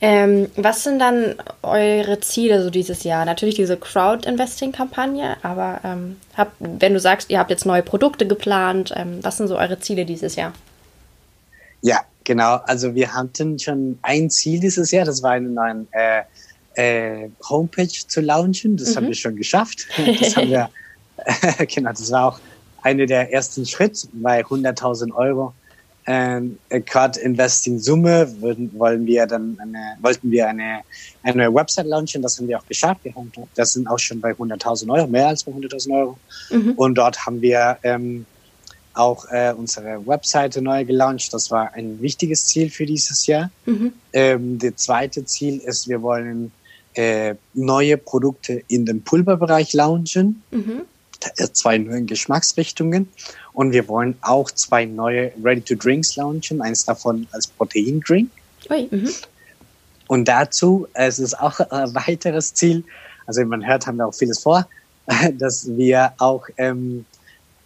ähm, 0.00 0.48
was 0.56 0.84
sind 0.84 0.98
dann 0.98 1.36
eure 1.62 2.20
Ziele 2.20 2.62
so 2.62 2.70
dieses 2.70 3.04
Jahr? 3.04 3.24
Natürlich 3.24 3.54
diese 3.54 3.76
Crowd-Investing-Kampagne, 3.76 5.36
aber 5.42 5.80
ähm, 5.84 6.16
hab, 6.36 6.52
wenn 6.58 6.94
du 6.94 7.00
sagst, 7.00 7.30
ihr 7.30 7.38
habt 7.38 7.50
jetzt 7.50 7.66
neue 7.66 7.82
Produkte 7.82 8.26
geplant, 8.26 8.92
ähm, 8.94 9.18
was 9.22 9.38
sind 9.38 9.48
so 9.48 9.56
eure 9.56 9.78
Ziele 9.78 10.04
dieses 10.04 10.36
Jahr? 10.36 10.52
Ja, 11.82 12.00
genau. 12.24 12.60
Also 12.66 12.94
wir 12.94 13.14
hatten 13.14 13.58
schon 13.58 13.98
ein 14.02 14.30
Ziel 14.30 14.60
dieses 14.60 14.90
Jahr, 14.90 15.04
das 15.04 15.22
war 15.22 15.32
eine 15.32 15.48
neue 15.48 15.86
äh, 15.92 16.22
äh, 16.76 17.30
Homepage 17.48 17.88
zu 17.88 18.20
launchen. 18.20 18.76
Das 18.76 18.90
mhm. 18.90 18.96
haben 18.96 19.06
wir 19.08 19.14
schon 19.14 19.36
geschafft. 19.36 19.86
Das 20.20 20.36
haben 20.36 20.50
wir, 20.50 20.70
genau, 21.66 21.90
das 21.90 22.10
war 22.10 22.26
auch 22.26 22.40
eine 22.82 23.06
der 23.06 23.32
ersten 23.32 23.66
Schritte 23.66 24.08
bei 24.12 24.42
100.000 24.42 25.12
Euro 25.14 25.54
ähm, 26.06 26.58
gerade 26.68 27.20
Investing 27.20 27.78
Summe 27.78 28.40
würden, 28.40 28.70
wollen 28.78 29.06
wir 29.06 29.26
dann 29.26 29.58
eine, 29.60 29.96
wollten 30.00 30.30
wir 30.30 30.48
eine, 30.48 30.80
eine 31.22 31.52
Website 31.52 31.86
launchen, 31.86 32.22
das 32.22 32.38
haben 32.38 32.46
wir 32.48 32.58
auch 32.58 32.66
geschafft. 32.66 33.00
Wir 33.02 33.14
haben, 33.14 33.32
das 33.54 33.72
sind 33.72 33.88
auch 33.88 33.98
schon 33.98 34.20
bei 34.20 34.30
100.000 34.30 34.88
Euro, 34.92 35.06
mehr 35.08 35.28
als 35.28 35.42
bei 35.44 35.52
100.000 35.52 35.90
Euro. 35.92 36.18
Mhm. 36.50 36.72
Und 36.76 36.94
dort 36.94 37.26
haben 37.26 37.40
wir 37.42 37.78
ähm, 37.82 38.24
auch 38.94 39.26
äh, 39.30 39.52
unsere 39.56 40.06
Webseite 40.06 40.62
neu 40.62 40.84
gelauncht. 40.84 41.32
Das 41.32 41.50
war 41.50 41.74
ein 41.74 42.00
wichtiges 42.00 42.46
Ziel 42.46 42.70
für 42.70 42.86
dieses 42.86 43.26
Jahr. 43.26 43.50
Mhm. 43.66 43.92
Ähm, 44.12 44.58
das 44.58 44.76
zweite 44.76 45.24
Ziel 45.24 45.58
ist, 45.58 45.88
wir 45.88 46.02
wollen 46.02 46.52
äh, 46.94 47.34
neue 47.52 47.98
Produkte 47.98 48.62
in 48.68 48.86
dem 48.86 49.02
Pulverbereich 49.02 49.72
launchen. 49.72 50.42
Mhm. 50.50 50.82
Zwei 51.52 51.78
neue 51.78 52.02
Geschmacksrichtungen 52.02 53.08
und 53.52 53.72
wir 53.72 53.88
wollen 53.88 54.16
auch 54.20 54.50
zwei 54.50 54.84
neue 54.84 55.32
Ready-to-Drinks 55.42 56.16
launchen, 56.16 56.60
eins 56.60 56.84
davon 56.84 57.26
als 57.32 57.46
Protein-Drink. 57.46 58.30
Mhm. 58.68 59.10
Und 60.08 60.26
dazu, 60.26 60.86
es 60.94 61.18
ist 61.18 61.38
auch 61.38 61.58
ein 61.60 61.94
weiteres 61.94 62.54
Ziel, 62.54 62.84
also 63.26 63.40
wie 63.40 63.46
man 63.46 63.66
hört, 63.66 63.86
haben 63.86 63.96
wir 63.96 64.06
auch 64.06 64.14
vieles 64.14 64.40
vor, 64.40 64.68
dass 65.38 65.68
wir 65.76 66.12
auch 66.18 66.46
ähm, 66.56 67.04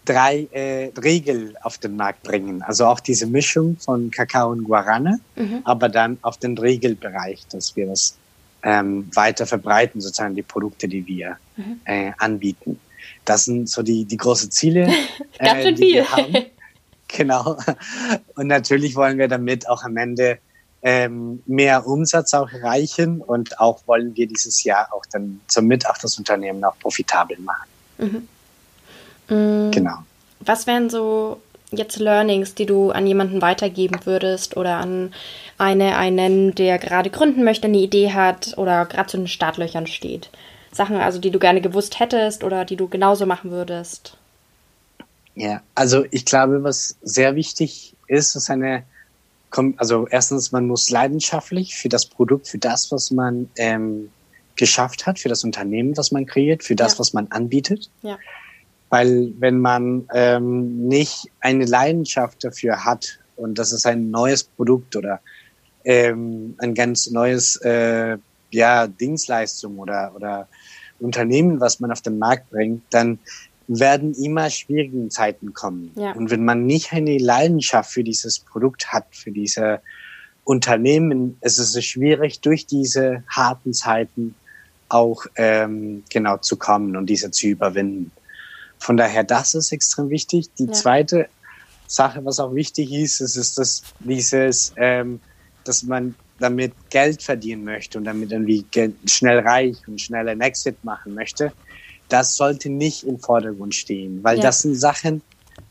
drei 0.04 0.48
äh, 0.52 0.90
Riegel 1.02 1.54
auf 1.62 1.78
den 1.78 1.96
Markt 1.96 2.22
bringen. 2.22 2.62
Also 2.62 2.86
auch 2.86 3.00
diese 3.00 3.26
Mischung 3.26 3.76
von 3.78 4.10
Kakao 4.10 4.50
und 4.50 4.64
Guarana, 4.64 5.18
mhm. 5.36 5.60
aber 5.64 5.88
dann 5.88 6.18
auf 6.22 6.38
den 6.38 6.56
Riegelbereich, 6.56 7.46
dass 7.50 7.76
wir 7.76 7.86
das 7.86 8.16
ähm, 8.62 9.08
weiter 9.14 9.46
verbreiten, 9.46 10.00
sozusagen 10.00 10.34
die 10.34 10.42
Produkte, 10.42 10.88
die 10.88 11.06
wir 11.06 11.36
mhm. 11.56 11.80
äh, 11.84 12.12
anbieten. 12.18 12.78
Das 13.24 13.44
sind 13.44 13.68
so 13.68 13.82
die, 13.82 14.04
die 14.04 14.16
großen 14.16 14.50
Ziele, 14.50 14.88
äh, 15.38 15.72
die 15.72 15.94
wir 15.94 16.10
haben. 16.10 16.34
Genau. 17.12 17.58
Und 18.36 18.46
natürlich 18.46 18.94
wollen 18.94 19.18
wir 19.18 19.26
damit 19.26 19.68
auch 19.68 19.82
am 19.82 19.96
Ende 19.96 20.38
ähm, 20.82 21.42
mehr 21.44 21.86
Umsatz 21.86 22.34
auch 22.34 22.50
erreichen 22.52 23.20
und 23.20 23.58
auch 23.60 23.80
wollen 23.86 24.16
wir 24.16 24.26
dieses 24.26 24.62
Jahr 24.64 24.88
auch 24.92 25.04
dann 25.10 25.40
somit 25.48 25.88
auch 25.88 25.98
das 25.98 26.18
Unternehmen 26.18 26.64
auch 26.64 26.78
profitabel 26.78 27.36
machen. 27.40 27.68
Mhm. 27.98 28.28
Mhm. 29.28 29.70
Genau. 29.72 29.98
Was 30.40 30.66
wären 30.66 30.88
so 30.88 31.40
jetzt 31.70 31.98
Learnings, 31.98 32.54
die 32.54 32.66
du 32.66 32.90
an 32.90 33.06
jemanden 33.06 33.42
weitergeben 33.42 34.00
würdest 34.04 34.56
oder 34.56 34.76
an 34.76 35.12
eine, 35.58 35.96
einen, 35.96 36.54
der 36.54 36.78
gerade 36.78 37.10
gründen 37.10 37.44
möchte, 37.44 37.66
eine 37.66 37.78
Idee 37.78 38.12
hat 38.12 38.56
oder 38.56 38.86
gerade 38.86 39.08
zu 39.08 39.18
den 39.18 39.28
Startlöchern 39.28 39.86
steht? 39.86 40.30
Sachen, 40.72 40.96
also 40.96 41.18
die 41.18 41.30
du 41.30 41.38
gerne 41.38 41.60
gewusst 41.60 41.98
hättest 41.98 42.44
oder 42.44 42.64
die 42.64 42.76
du 42.76 42.88
genauso 42.88 43.26
machen 43.26 43.50
würdest? 43.50 44.16
Ja, 45.34 45.62
also 45.74 46.04
ich 46.10 46.24
glaube, 46.24 46.62
was 46.62 46.96
sehr 47.02 47.34
wichtig 47.34 47.96
ist, 48.06 48.36
ist 48.36 48.50
eine, 48.50 48.84
also 49.76 50.06
erstens, 50.08 50.52
man 50.52 50.66
muss 50.66 50.90
leidenschaftlich 50.90 51.76
für 51.76 51.88
das 51.88 52.06
Produkt, 52.06 52.48
für 52.48 52.58
das, 52.58 52.92
was 52.92 53.10
man 53.10 53.48
ähm, 53.56 54.10
geschafft 54.56 55.06
hat, 55.06 55.18
für 55.18 55.28
das 55.28 55.44
Unternehmen, 55.44 55.96
was 55.96 56.12
man 56.12 56.26
kreiert, 56.26 56.62
für 56.62 56.76
das, 56.76 56.92
ja. 56.92 56.98
was 56.98 57.12
man 57.12 57.28
anbietet. 57.28 57.90
Ja. 58.02 58.18
Weil 58.90 59.32
wenn 59.38 59.60
man 59.60 60.08
ähm, 60.12 60.88
nicht 60.88 61.30
eine 61.40 61.64
Leidenschaft 61.64 62.44
dafür 62.44 62.84
hat 62.84 63.18
und 63.36 63.58
das 63.58 63.72
ist 63.72 63.86
ein 63.86 64.10
neues 64.10 64.44
Produkt 64.44 64.96
oder 64.96 65.20
ähm, 65.84 66.54
ein 66.58 66.74
ganz 66.74 67.10
neues 67.10 67.56
äh, 67.56 68.18
ja, 68.50 68.86
Dienstleistung 68.86 69.78
oder, 69.78 70.12
oder 70.14 70.48
Unternehmen, 70.98 71.60
was 71.60 71.80
man 71.80 71.90
auf 71.90 72.02
den 72.02 72.18
Markt 72.18 72.50
bringt, 72.50 72.82
dann 72.90 73.18
werden 73.68 74.14
immer 74.14 74.50
schwierige 74.50 75.08
Zeiten 75.08 75.54
kommen. 75.54 75.92
Ja. 75.94 76.12
Und 76.12 76.30
wenn 76.30 76.44
man 76.44 76.66
nicht 76.66 76.92
eine 76.92 77.18
Leidenschaft 77.18 77.92
für 77.92 78.02
dieses 78.02 78.40
Produkt 78.40 78.92
hat, 78.92 79.06
für 79.12 79.30
diese 79.30 79.80
Unternehmen, 80.44 81.38
ist 81.40 81.58
es 81.58 81.84
schwierig, 81.84 82.40
durch 82.40 82.66
diese 82.66 83.22
harten 83.28 83.72
Zeiten 83.72 84.34
auch 84.88 85.26
ähm, 85.36 86.02
genau 86.10 86.38
zu 86.38 86.56
kommen 86.56 86.96
und 86.96 87.06
diese 87.06 87.30
zu 87.30 87.46
überwinden. 87.46 88.10
Von 88.78 88.96
daher, 88.96 89.22
das 89.22 89.54
ist 89.54 89.72
extrem 89.72 90.10
wichtig. 90.10 90.52
Die 90.58 90.64
ja. 90.64 90.72
zweite 90.72 91.28
Sache, 91.86 92.24
was 92.24 92.40
auch 92.40 92.54
wichtig 92.54 92.92
ist, 92.92 93.20
ist, 93.20 93.36
ist 93.36 93.58
das, 93.58 93.82
dieses, 94.00 94.72
ähm, 94.76 95.20
dass 95.64 95.84
man 95.84 96.16
damit 96.40 96.72
Geld 96.90 97.22
verdienen 97.22 97.64
möchte 97.64 97.98
und 97.98 98.04
damit 98.04 98.32
irgendwie 98.32 98.64
schnell 99.06 99.40
reich 99.40 99.76
und 99.86 100.00
schnell 100.00 100.28
ein 100.28 100.40
Exit 100.40 100.82
machen 100.84 101.14
möchte, 101.14 101.52
das 102.08 102.36
sollte 102.36 102.70
nicht 102.70 103.04
im 103.04 103.20
Vordergrund 103.20 103.74
stehen, 103.74 104.24
weil 104.24 104.38
ja. 104.38 104.42
das 104.42 104.60
sind 104.60 104.74
Sachen, 104.74 105.22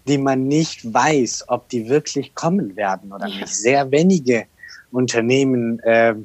die 0.08 0.18
man 0.18 0.48
nicht 0.48 0.94
weiß, 0.94 1.46
ob 1.48 1.68
die 1.70 1.90
wirklich 1.90 2.34
kommen 2.34 2.76
werden 2.76 3.12
oder 3.12 3.28
ja. 3.28 3.42
nicht. 3.42 3.48
Sehr 3.50 3.92
wenige 3.92 4.46
Unternehmen 4.92 5.80
äh, 5.80 6.16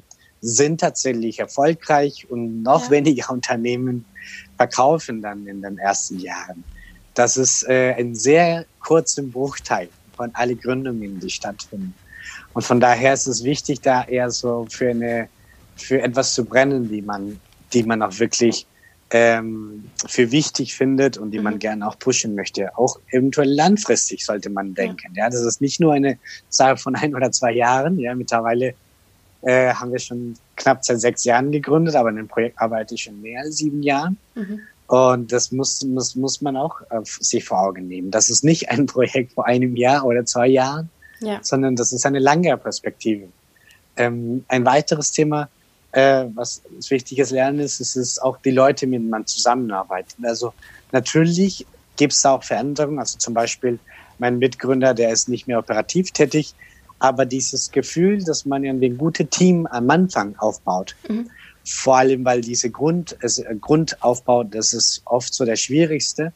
sind 0.40 0.80
tatsächlich 0.80 1.40
erfolgreich 1.40 2.26
und 2.30 2.62
noch 2.62 2.84
ja. 2.84 2.90
weniger 2.92 3.30
Unternehmen 3.30 4.04
verkaufen 4.56 5.20
dann 5.20 5.46
in 5.46 5.62
den 5.62 5.78
ersten 5.78 6.20
Jahren. 6.20 6.62
Das 7.14 7.36
ist 7.36 7.68
äh, 7.68 7.94
ein 7.94 8.14
sehr 8.14 8.66
kurzer 8.80 9.22
Bruchteil 9.22 9.88
von 10.16 10.30
alle 10.34 10.54
Gründungen, 10.54 11.18
die 11.20 11.30
stattfinden. 11.30 11.94
Und 12.54 12.62
von 12.62 12.80
daher 12.80 13.12
ist 13.12 13.26
es 13.26 13.44
wichtig, 13.44 13.80
da 13.82 14.04
eher 14.04 14.30
so 14.30 14.66
für 14.70 14.90
eine, 14.90 15.28
für 15.76 16.00
etwas 16.00 16.34
zu 16.34 16.44
brennen, 16.44 16.88
die 16.88 17.02
man, 17.02 17.38
die 17.72 17.82
man 17.82 18.00
auch 18.02 18.18
wirklich 18.18 18.66
ähm, 19.10 19.90
für 20.06 20.30
wichtig 20.32 20.74
findet 20.74 21.18
und 21.18 21.32
die 21.32 21.40
man 21.40 21.54
mhm. 21.54 21.58
gerne 21.58 21.86
auch 21.86 21.98
pushen 21.98 22.34
möchte. 22.34 22.76
Auch 22.78 22.98
eventuell 23.10 23.52
langfristig 23.52 24.24
sollte 24.24 24.50
man 24.50 24.74
denken. 24.74 25.14
Ja, 25.14 25.24
ja 25.24 25.30
das 25.30 25.42
ist 25.42 25.60
nicht 25.60 25.80
nur 25.80 25.92
eine 25.92 26.18
Sache 26.48 26.76
von 26.76 26.96
ein 26.96 27.14
oder 27.14 27.30
zwei 27.30 27.52
Jahren. 27.52 27.98
Ja, 27.98 28.14
mittlerweile 28.14 28.74
äh, 29.42 29.74
haben 29.74 29.92
wir 29.92 29.98
schon 29.98 30.34
knapp 30.56 30.84
seit 30.84 31.00
sechs 31.00 31.24
Jahren 31.24 31.52
gegründet, 31.52 31.94
aber 31.96 32.08
in 32.08 32.16
dem 32.16 32.28
Projekt 32.28 32.60
arbeite 32.60 32.94
ich 32.94 33.02
schon 33.02 33.20
mehr 33.20 33.42
als 33.42 33.58
sieben 33.58 33.82
Jahren. 33.82 34.16
Mhm. 34.34 34.60
Und 34.86 35.32
das 35.32 35.50
muss, 35.52 35.82
muss, 35.84 36.14
muss 36.14 36.40
man 36.40 36.56
auch 36.56 36.80
äh, 36.90 37.00
sich 37.04 37.44
vor 37.44 37.60
Augen 37.60 37.88
nehmen. 37.88 38.10
Das 38.10 38.28
ist 38.28 38.44
nicht 38.44 38.70
ein 38.70 38.86
Projekt 38.86 39.32
vor 39.32 39.46
einem 39.46 39.76
Jahr 39.76 40.04
oder 40.04 40.24
zwei 40.24 40.48
Jahren, 40.48 40.90
ja. 41.24 41.38
sondern 41.42 41.76
das 41.76 41.92
ist 41.92 42.06
eine 42.06 42.18
lange 42.18 42.56
Perspektive. 42.56 43.28
Ähm, 43.96 44.44
ein 44.48 44.64
weiteres 44.64 45.12
Thema, 45.12 45.48
äh, 45.92 46.24
was 46.34 46.62
wichtiges 46.88 47.30
Lernen 47.30 47.60
ist, 47.60 47.80
ist, 47.80 47.96
ist 47.96 48.20
auch 48.20 48.38
die 48.38 48.50
Leute, 48.50 48.86
mit 48.86 49.00
denen 49.00 49.10
man 49.10 49.26
zusammenarbeitet. 49.26 50.16
Also 50.22 50.52
natürlich 50.92 51.66
gibt 51.96 52.12
es 52.12 52.22
da 52.22 52.32
auch 52.32 52.42
Veränderungen. 52.42 52.98
Also 52.98 53.18
zum 53.18 53.34
Beispiel 53.34 53.78
mein 54.18 54.38
Mitgründer, 54.38 54.94
der 54.94 55.10
ist 55.10 55.28
nicht 55.28 55.46
mehr 55.46 55.58
operativ 55.58 56.10
tätig, 56.10 56.54
aber 56.98 57.26
dieses 57.26 57.70
Gefühl, 57.70 58.24
dass 58.24 58.46
man 58.46 58.64
irgendwie 58.64 58.86
ein 58.86 58.98
gutes 58.98 59.28
Team 59.30 59.66
am 59.66 59.90
Anfang 59.90 60.36
aufbaut, 60.38 60.96
mhm. 61.08 61.30
vor 61.64 61.98
allem 61.98 62.24
weil 62.24 62.40
diese 62.40 62.70
Grund, 62.70 63.16
also 63.22 63.42
Grundaufbau, 63.60 64.44
das 64.44 64.72
ist 64.72 65.02
oft 65.04 65.34
so 65.34 65.44
der 65.44 65.56
schwierigste 65.56 66.32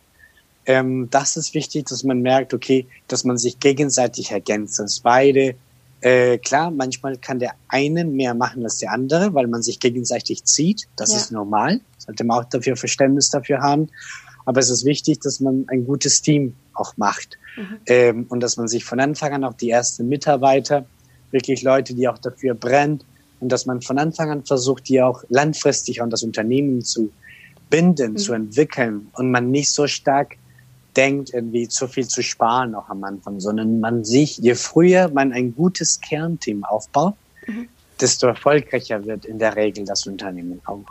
ähm, 0.69 1.09
das 1.11 1.37
ist 1.37 1.55
wichtig, 1.55 1.87
dass 1.87 2.05
man 2.05 2.21
merkt, 2.21 2.53
okay, 2.55 2.87
dass 3.09 3.25
man 3.25 3.39
sich 3.39 3.59
gegenseitig 3.59 4.31
ergänzt, 4.31 4.79
dass 4.79 5.01
beide 5.01 5.57
äh, 6.01 6.39
klar, 6.39 6.71
manchmal 6.71 7.17
kann 7.17 7.39
der 7.39 7.55
eine 7.69 8.05
mehr 8.05 8.35
machen 8.35 8.63
als 8.63 8.79
der 8.79 8.93
andere, 8.93 9.35
weil 9.35 9.49
man 9.49 9.63
sich 9.63 9.81
gegenseitig 9.81 10.45
zieht. 10.45 10.87
Das 10.95 11.11
ja. 11.11 11.17
ist 11.17 11.33
normal. 11.33 11.81
Sollte 11.97 12.23
man 12.23 12.39
auch 12.39 12.45
dafür 12.45 12.77
Verständnis 12.77 13.31
dafür 13.31 13.61
haben. 13.61 13.89
Aber 14.45 14.61
es 14.61 14.71
ist 14.71 14.85
wichtig, 14.85 15.21
dass 15.21 15.41
man 15.41 15.65
ein 15.69 15.87
gutes 15.87 16.23
Team 16.23 16.55
auch 16.75 16.97
macht. 16.99 17.39
Mhm. 17.57 17.79
Ähm, 17.87 18.27
und 18.29 18.41
dass 18.41 18.57
man 18.59 18.69
sich 18.69 18.85
von 18.85 19.01
Anfang 19.01 19.33
an 19.33 19.45
auch 19.45 19.55
die 19.55 19.71
ersten 19.71 20.09
Mitarbeiter, 20.09 20.87
wirklich 21.31 21.63
Leute, 21.63 21.95
die 21.95 22.07
auch 22.07 22.19
dafür 22.19 22.55
brennen, 22.55 23.01
und 23.41 23.51
dass 23.51 23.67
man 23.67 23.83
von 23.83 23.99
Anfang 23.99 24.31
an 24.31 24.45
versucht, 24.45 24.89
die 24.89 25.01
auch 25.01 25.25
langfristig 25.29 26.03
an 26.03 26.11
das 26.11 26.23
Unternehmen 26.23 26.83
zu 26.83 27.11
binden, 27.71 28.13
mhm. 28.13 28.17
zu 28.19 28.33
entwickeln 28.35 29.09
und 29.15 29.31
man 29.31 29.51
nicht 29.51 29.71
so 29.71 29.87
stark 29.87 30.37
denkt, 30.97 31.33
irgendwie 31.33 31.69
zu 31.69 31.87
viel 31.87 32.09
zu 32.09 32.23
sparen 32.23 32.73
noch 32.73 32.89
am 32.89 33.05
Anfang, 33.05 33.41
sondern 33.41 33.81
man 33.81 34.05
sich, 34.05 34.39
je 34.39 34.55
früher 34.55 35.09
man 35.09 35.33
ein 35.33 35.55
gutes 35.55 36.01
Kernteam 36.01 36.65
aufbaut, 36.65 37.15
mhm. 37.47 37.69
desto 38.01 38.27
erfolgreicher 38.27 39.05
wird 39.05 39.25
in 39.25 39.39
der 39.39 39.57
Regel 39.57 39.85
das 39.85 40.07
Unternehmen 40.07 40.61
auch. 40.65 40.85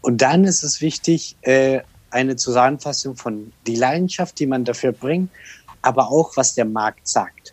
Und 0.00 0.22
dann 0.22 0.44
ist 0.44 0.62
es 0.62 0.80
wichtig, 0.80 1.36
äh, 1.42 1.80
eine 2.10 2.36
Zusammenfassung 2.36 3.16
von 3.16 3.52
die 3.66 3.76
Leidenschaft, 3.76 4.38
die 4.38 4.46
man 4.46 4.64
dafür 4.64 4.92
bringt, 4.92 5.30
aber 5.82 6.10
auch 6.10 6.36
was 6.36 6.54
der 6.54 6.64
Markt 6.64 7.08
sagt. 7.08 7.52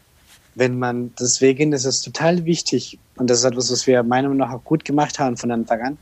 Wenn 0.55 0.77
man, 0.77 1.13
deswegen 1.19 1.73
ist 1.73 1.85
es 1.85 2.01
total 2.01 2.45
wichtig, 2.45 2.99
und 3.15 3.29
das 3.29 3.39
ist 3.39 3.45
etwas, 3.45 3.71
was 3.71 3.87
wir 3.87 4.03
meiner 4.03 4.29
Meinung 4.29 4.37
nach 4.37 4.53
auch 4.53 4.63
gut 4.63 4.85
gemacht 4.85 5.19
haben 5.19 5.37
von 5.37 5.51
Anfang 5.51 5.81
an, 5.81 5.97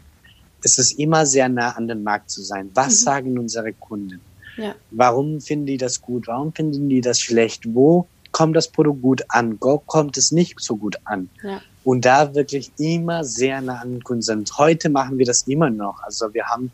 ist 0.63 0.79
es 0.79 0.91
immer 0.91 1.25
sehr 1.25 1.49
nah 1.49 1.71
an 1.71 1.87
den 1.87 2.03
Markt 2.03 2.29
zu 2.29 2.41
sein. 2.41 2.69
Was 2.73 3.01
mhm. 3.01 3.05
sagen 3.05 3.39
unsere 3.39 3.73
Kunden? 3.73 4.19
Ja. 4.59 4.75
Warum 4.91 5.39
finden 5.41 5.65
die 5.65 5.77
das 5.77 6.01
gut? 6.01 6.27
Warum 6.27 6.53
finden 6.53 6.89
die 6.89 7.01
das 7.01 7.19
schlecht? 7.19 7.63
Wo 7.73 8.07
kommt 8.31 8.55
das 8.55 8.67
Produkt 8.67 9.01
gut 9.01 9.23
an? 9.29 9.57
Wo 9.61 9.79
kommt 9.79 10.17
es 10.17 10.31
nicht 10.31 10.59
so 10.59 10.75
gut 10.75 10.97
an? 11.05 11.29
Ja. 11.43 11.61
Und 11.83 12.05
da 12.05 12.35
wirklich 12.35 12.71
immer 12.77 13.23
sehr 13.23 13.61
nah 13.61 13.79
an 13.79 13.93
den 13.93 14.03
Kunden 14.03 14.21
sind. 14.21 14.57
Heute 14.57 14.89
machen 14.89 15.17
wir 15.17 15.25
das 15.25 15.43
immer 15.43 15.69
noch. 15.69 16.03
Also 16.03 16.33
wir 16.33 16.45
haben, 16.45 16.71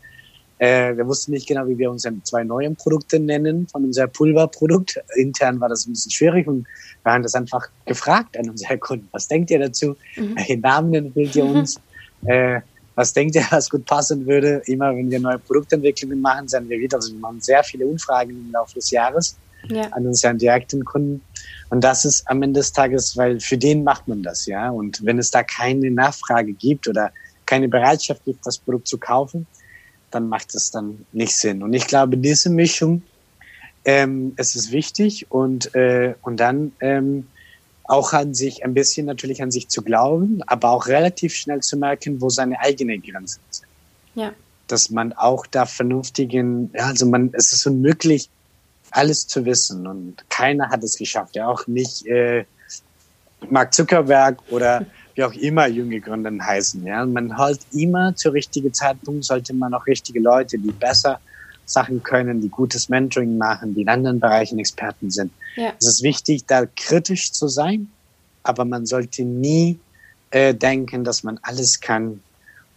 äh, 0.58 0.96
wir 0.96 1.06
wussten 1.06 1.32
nicht 1.32 1.46
genau, 1.46 1.66
wie 1.68 1.78
wir 1.78 1.90
unsere 1.90 2.20
zwei 2.24 2.42
neuen 2.44 2.76
Produkte 2.76 3.20
nennen 3.20 3.68
von 3.68 3.84
unser 3.84 4.08
Pulverprodukt. 4.08 5.00
Intern 5.16 5.60
war 5.60 5.68
das 5.68 5.86
ein 5.86 5.92
bisschen 5.92 6.10
schwierig 6.10 6.46
und 6.46 6.66
wir 7.04 7.12
haben 7.12 7.22
das 7.22 7.34
einfach 7.34 7.68
gefragt 7.86 8.36
an 8.36 8.50
unsere 8.50 8.78
Kunden. 8.78 9.08
Was 9.12 9.28
denkt 9.28 9.50
ihr 9.50 9.60
dazu? 9.60 9.96
Mhm. 10.16 10.36
Welche 10.36 10.58
Namen 10.58 10.92
empfiehlt 10.94 11.36
ihr 11.36 11.44
uns? 11.44 11.80
äh, 12.26 12.60
was 12.96 13.12
denkt 13.12 13.36
ihr, 13.36 13.46
was 13.50 13.70
gut 13.70 13.84
passen 13.84 14.26
würde? 14.26 14.62
Immer 14.66 14.96
wenn 14.96 15.08
wir 15.10 15.20
neue 15.20 15.38
Produktentwicklungen 15.38 16.20
machen, 16.20 16.48
sind 16.48 16.68
wir 16.68 16.80
wieder, 16.80 16.96
also 16.96 17.12
wir 17.12 17.20
machen 17.20 17.40
sehr 17.40 17.62
viele 17.62 17.86
Umfragen 17.86 18.30
im 18.30 18.50
Laufe 18.50 18.74
des 18.74 18.90
Jahres 18.90 19.36
ja. 19.68 19.84
an 19.92 20.06
unseren 20.06 20.38
direkten 20.38 20.84
Kunden. 20.84 21.22
Und 21.70 21.84
das 21.84 22.04
ist 22.04 22.28
am 22.28 22.42
Ende 22.42 22.60
des 22.60 22.72
Tages, 22.72 23.16
weil 23.16 23.38
für 23.40 23.58
den 23.58 23.84
macht 23.84 24.08
man 24.08 24.22
das, 24.22 24.46
ja. 24.46 24.70
Und 24.70 25.04
wenn 25.04 25.18
es 25.18 25.30
da 25.30 25.42
keine 25.42 25.90
Nachfrage 25.90 26.52
gibt 26.52 26.88
oder 26.88 27.12
keine 27.44 27.68
Bereitschaft 27.68 28.24
gibt, 28.24 28.46
das 28.46 28.58
Produkt 28.58 28.88
zu 28.88 28.98
kaufen, 28.98 29.46
dann 30.10 30.28
macht 30.28 30.54
es 30.54 30.70
dann 30.70 31.04
nicht 31.12 31.36
Sinn. 31.36 31.62
Und 31.62 31.74
ich 31.74 31.86
glaube, 31.86 32.16
diese 32.16 32.50
Mischung, 32.50 33.02
ähm, 33.84 34.32
es 34.36 34.56
ist 34.56 34.72
wichtig 34.72 35.30
und, 35.30 35.74
äh, 35.74 36.14
und 36.22 36.38
dann 36.38 36.72
ähm, 36.80 37.26
auch 37.88 38.12
an 38.12 38.34
sich, 38.34 38.64
ein 38.64 38.74
bisschen 38.74 39.06
natürlich 39.06 39.42
an 39.42 39.50
sich 39.50 39.68
zu 39.68 39.82
glauben, 39.82 40.42
aber 40.46 40.70
auch 40.70 40.86
relativ 40.86 41.34
schnell 41.34 41.60
zu 41.60 41.76
merken, 41.76 42.20
wo 42.20 42.28
seine 42.28 42.60
eigenen 42.60 43.02
Grenzen 43.02 43.40
sind. 43.50 43.68
Ja. 44.14 44.32
Dass 44.66 44.90
man 44.90 45.12
auch 45.12 45.46
da 45.46 45.66
vernünftigen, 45.66 46.70
ja, 46.74 46.86
also 46.86 47.06
man, 47.06 47.30
es 47.32 47.52
ist 47.52 47.66
unmöglich, 47.66 48.28
alles 48.90 49.26
zu 49.26 49.44
wissen 49.44 49.86
und 49.86 50.28
keiner 50.30 50.70
hat 50.70 50.82
es 50.82 50.96
geschafft, 50.96 51.36
ja, 51.36 51.48
auch 51.48 51.66
nicht 51.66 52.06
äh, 52.06 52.44
Mark 53.50 53.74
Zuckerberg 53.74 54.38
oder 54.50 54.86
wie 55.14 55.24
auch 55.24 55.32
immer 55.32 55.66
junge 55.66 56.00
Gründer 56.00 56.32
heißen, 56.44 56.84
ja. 56.86 57.04
Man 57.06 57.36
halt 57.36 57.60
immer 57.72 58.14
zur 58.16 58.32
richtigen 58.32 58.72
Zeitpunkt 58.72 59.24
sollte 59.24 59.54
man 59.54 59.74
auch 59.74 59.86
richtige 59.86 60.20
Leute, 60.20 60.58
die 60.58 60.72
besser 60.72 61.20
Sachen 61.66 62.02
können, 62.02 62.40
die 62.40 62.48
gutes 62.48 62.88
Mentoring 62.88 63.36
machen, 63.36 63.74
die 63.74 63.82
in 63.82 63.88
anderen 63.88 64.20
Bereichen 64.20 64.58
Experten 64.58 65.10
sind. 65.10 65.32
Ja. 65.56 65.72
Es 65.78 65.86
ist 65.86 66.02
wichtig, 66.02 66.46
da 66.46 66.64
kritisch 66.64 67.32
zu 67.32 67.48
sein, 67.48 67.90
aber 68.42 68.64
man 68.64 68.86
sollte 68.86 69.24
nie 69.24 69.78
äh, 70.30 70.54
denken, 70.54 71.04
dass 71.04 71.22
man 71.22 71.38
alles 71.42 71.80
kann 71.80 72.22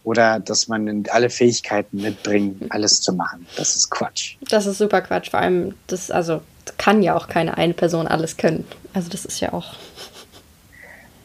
oder 0.02 0.40
dass 0.40 0.68
man 0.68 1.04
alle 1.10 1.30
Fähigkeiten 1.30 1.98
mitbringt, 1.98 2.70
alles 2.70 3.00
zu 3.00 3.12
machen. 3.12 3.46
Das 3.56 3.76
ist 3.76 3.90
Quatsch. 3.90 4.36
Das 4.48 4.66
ist 4.66 4.78
super 4.78 5.02
Quatsch. 5.02 5.30
Vor 5.30 5.40
allem, 5.40 5.74
das, 5.86 6.10
also, 6.10 6.42
kann 6.78 7.02
ja 7.02 7.16
auch 7.16 7.28
keine 7.28 7.56
eine 7.56 7.74
Person 7.74 8.06
alles 8.06 8.36
können. 8.36 8.64
Also, 8.92 9.08
das 9.08 9.24
ist 9.24 9.40
ja 9.40 9.52
auch. 9.52 9.74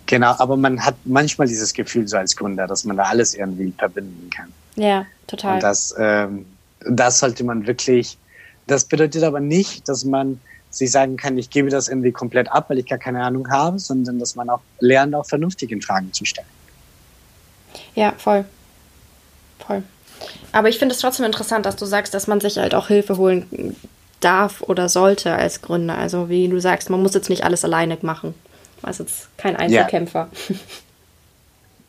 Genau, 0.08 0.36
aber 0.38 0.56
man 0.56 0.86
hat 0.86 0.94
manchmal 1.04 1.48
dieses 1.48 1.74
Gefühl 1.74 2.08
so 2.08 2.16
als 2.16 2.36
Gründer, 2.36 2.68
dass 2.68 2.84
man 2.84 2.96
da 2.96 3.06
alles 3.06 3.34
irgendwie 3.34 3.74
verbinden 3.76 4.30
kann. 4.30 4.54
Ja, 4.76 5.08
total. 5.26 5.56
Und 5.56 5.64
das, 5.64 5.96
ähm, 5.98 6.46
das 6.82 7.20
sollte 7.20 7.44
man 7.44 7.68
wirklich, 7.68 8.18
das 8.68 8.86
bedeutet 8.86 9.24
aber 9.24 9.40
nicht, 9.40 9.88
dass 9.88 10.06
man 10.06 10.40
sich 10.70 10.92
sagen 10.92 11.18
kann, 11.18 11.38
ich 11.38 11.50
gebe 11.50 11.70
das 11.70 11.88
irgendwie 11.88 12.12
komplett 12.12 12.52
ab, 12.52 12.70
weil 12.70 12.80
ich 12.80 12.88
gar 12.88 12.98
keine 13.00 13.24
Ahnung 13.24 13.50
habe, 13.50 13.80
sondern 13.80 14.20
dass 14.20 14.36
man 14.36 14.50
auch 14.50 14.62
lernt, 14.80 15.16
auch 15.16 15.26
vernünftige 15.26 15.80
Fragen 15.82 16.12
zu 16.12 16.26
stellen. 16.26 16.48
Ja, 17.96 18.14
voll. 18.18 18.46
Voll. 19.66 19.84
Aber 20.52 20.70
ich 20.70 20.78
finde 20.78 20.94
es 20.94 21.02
trotzdem 21.02 21.26
interessant, 21.26 21.66
dass 21.66 21.76
du 21.76 21.86
sagst, 21.86 22.14
dass 22.14 22.28
man 22.28 22.42
sich 22.42 22.58
halt 22.58 22.76
auch 22.76 22.88
Hilfe 22.88 23.18
holen 23.18 23.76
darf 24.20 24.62
oder 24.62 24.90
sollte 24.90 25.34
als 25.34 25.62
Gründer. 25.62 25.98
Also 25.98 26.30
wie 26.30 26.48
du 26.48 26.60
sagst, 26.60 26.90
man 26.90 27.02
muss 27.02 27.14
jetzt 27.14 27.30
nicht 27.30 27.44
alles 27.44 27.64
alleine 27.64 27.98
machen. 28.02 28.34
Man 28.82 28.92
ist 28.92 29.00
jetzt 29.00 29.38
kein 29.38 29.56
Einzelkämpfer. 29.56 30.30
Ja. 30.50 30.56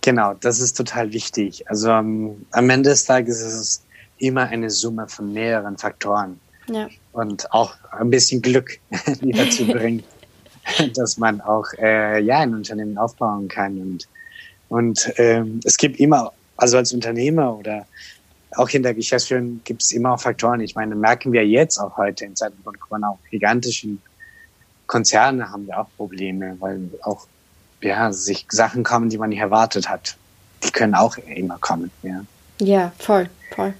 Genau, 0.00 0.34
das 0.34 0.60
ist 0.60 0.76
total 0.76 1.12
wichtig. 1.12 1.68
Also 1.68 1.90
um, 1.90 1.96
ähm, 1.96 2.46
am 2.52 2.70
Ende 2.70 2.90
des 2.90 3.06
Tages 3.06 3.40
ist 3.40 3.54
es 3.54 3.82
immer 4.18 4.44
eine 4.44 4.70
Summe 4.70 5.08
von 5.08 5.32
mehreren 5.32 5.76
Faktoren. 5.76 6.40
Ja. 6.68 6.88
Und 7.12 7.52
auch 7.52 7.74
ein 7.92 8.10
bisschen 8.10 8.42
Glück, 8.42 8.78
die 9.22 9.32
dazu 9.32 9.66
bringt, 9.72 10.04
dass 10.94 11.16
man 11.16 11.40
auch 11.40 11.66
äh, 11.78 12.20
ja 12.20 12.40
ein 12.40 12.54
Unternehmen 12.54 12.98
aufbauen 12.98 13.48
kann. 13.48 13.78
Und, 13.78 14.08
und 14.68 15.12
ähm, 15.16 15.60
es 15.64 15.76
gibt 15.76 16.00
immer, 16.00 16.32
also 16.56 16.76
als 16.76 16.92
Unternehmer 16.92 17.56
oder 17.56 17.86
auch 18.56 18.68
in 18.70 18.82
der 18.82 18.94
Geschäftsführung 18.94 19.60
gibt 19.64 19.82
es 19.82 19.92
immer 19.92 20.14
auch 20.14 20.20
Faktoren. 20.20 20.60
Ich 20.60 20.74
meine, 20.74 20.94
merken 20.94 21.32
wir 21.32 21.46
jetzt 21.46 21.78
auch 21.78 21.96
heute 21.96 22.24
in 22.24 22.34
Zeiten 22.34 22.56
von 22.62 22.78
Corona 22.78 23.10
auch 23.10 23.18
gigantischen 23.30 24.00
Konzerne 24.86 25.50
haben 25.50 25.66
wir 25.66 25.80
auch 25.80 25.88
Probleme, 25.96 26.56
weil 26.60 26.88
auch 27.02 27.26
ja, 27.82 28.12
sich 28.12 28.46
Sachen 28.50 28.84
kommen, 28.84 29.10
die 29.10 29.18
man 29.18 29.30
nicht 29.30 29.40
erwartet 29.40 29.88
hat. 29.88 30.16
Die 30.62 30.70
können 30.70 30.94
auch 30.94 31.16
immer 31.18 31.58
kommen. 31.58 31.90
Ja, 32.02 32.24
ja 32.60 32.92
voll, 32.98 33.28
voll. 33.54 33.74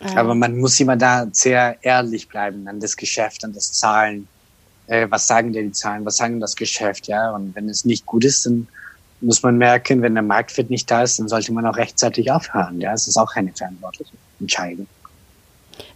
Aber 0.00 0.34
man 0.34 0.58
muss 0.58 0.78
immer 0.78 0.96
da 0.96 1.26
sehr 1.32 1.76
ehrlich 1.82 2.28
bleiben 2.28 2.68
an 2.68 2.80
das 2.80 2.96
Geschäft, 2.96 3.44
an 3.44 3.52
das 3.52 3.72
Zahlen. 3.72 4.28
Äh, 4.86 5.06
was 5.10 5.26
sagen 5.26 5.52
dir 5.52 5.62
die 5.62 5.72
Zahlen? 5.72 6.04
Was 6.04 6.16
sagen 6.16 6.38
das 6.38 6.54
Geschäft? 6.54 7.06
Ja, 7.06 7.30
und 7.30 7.54
wenn 7.54 7.68
es 7.68 7.84
nicht 7.84 8.04
gut 8.04 8.24
ist, 8.24 8.46
dann 8.46 8.68
muss 9.20 9.42
man 9.42 9.56
merken, 9.56 10.02
wenn 10.02 10.14
der 10.14 10.22
Marktwert 10.22 10.70
nicht 10.70 10.90
da 10.90 11.02
ist, 11.02 11.18
dann 11.18 11.28
sollte 11.28 11.52
man 11.52 11.66
auch 11.66 11.76
rechtzeitig 11.76 12.30
aufhören. 12.30 12.80
Ja, 12.80 12.92
es 12.92 13.08
ist 13.08 13.16
auch 13.16 13.34
eine 13.34 13.52
verantwortliche 13.52 14.12
Entscheidung. 14.40 14.86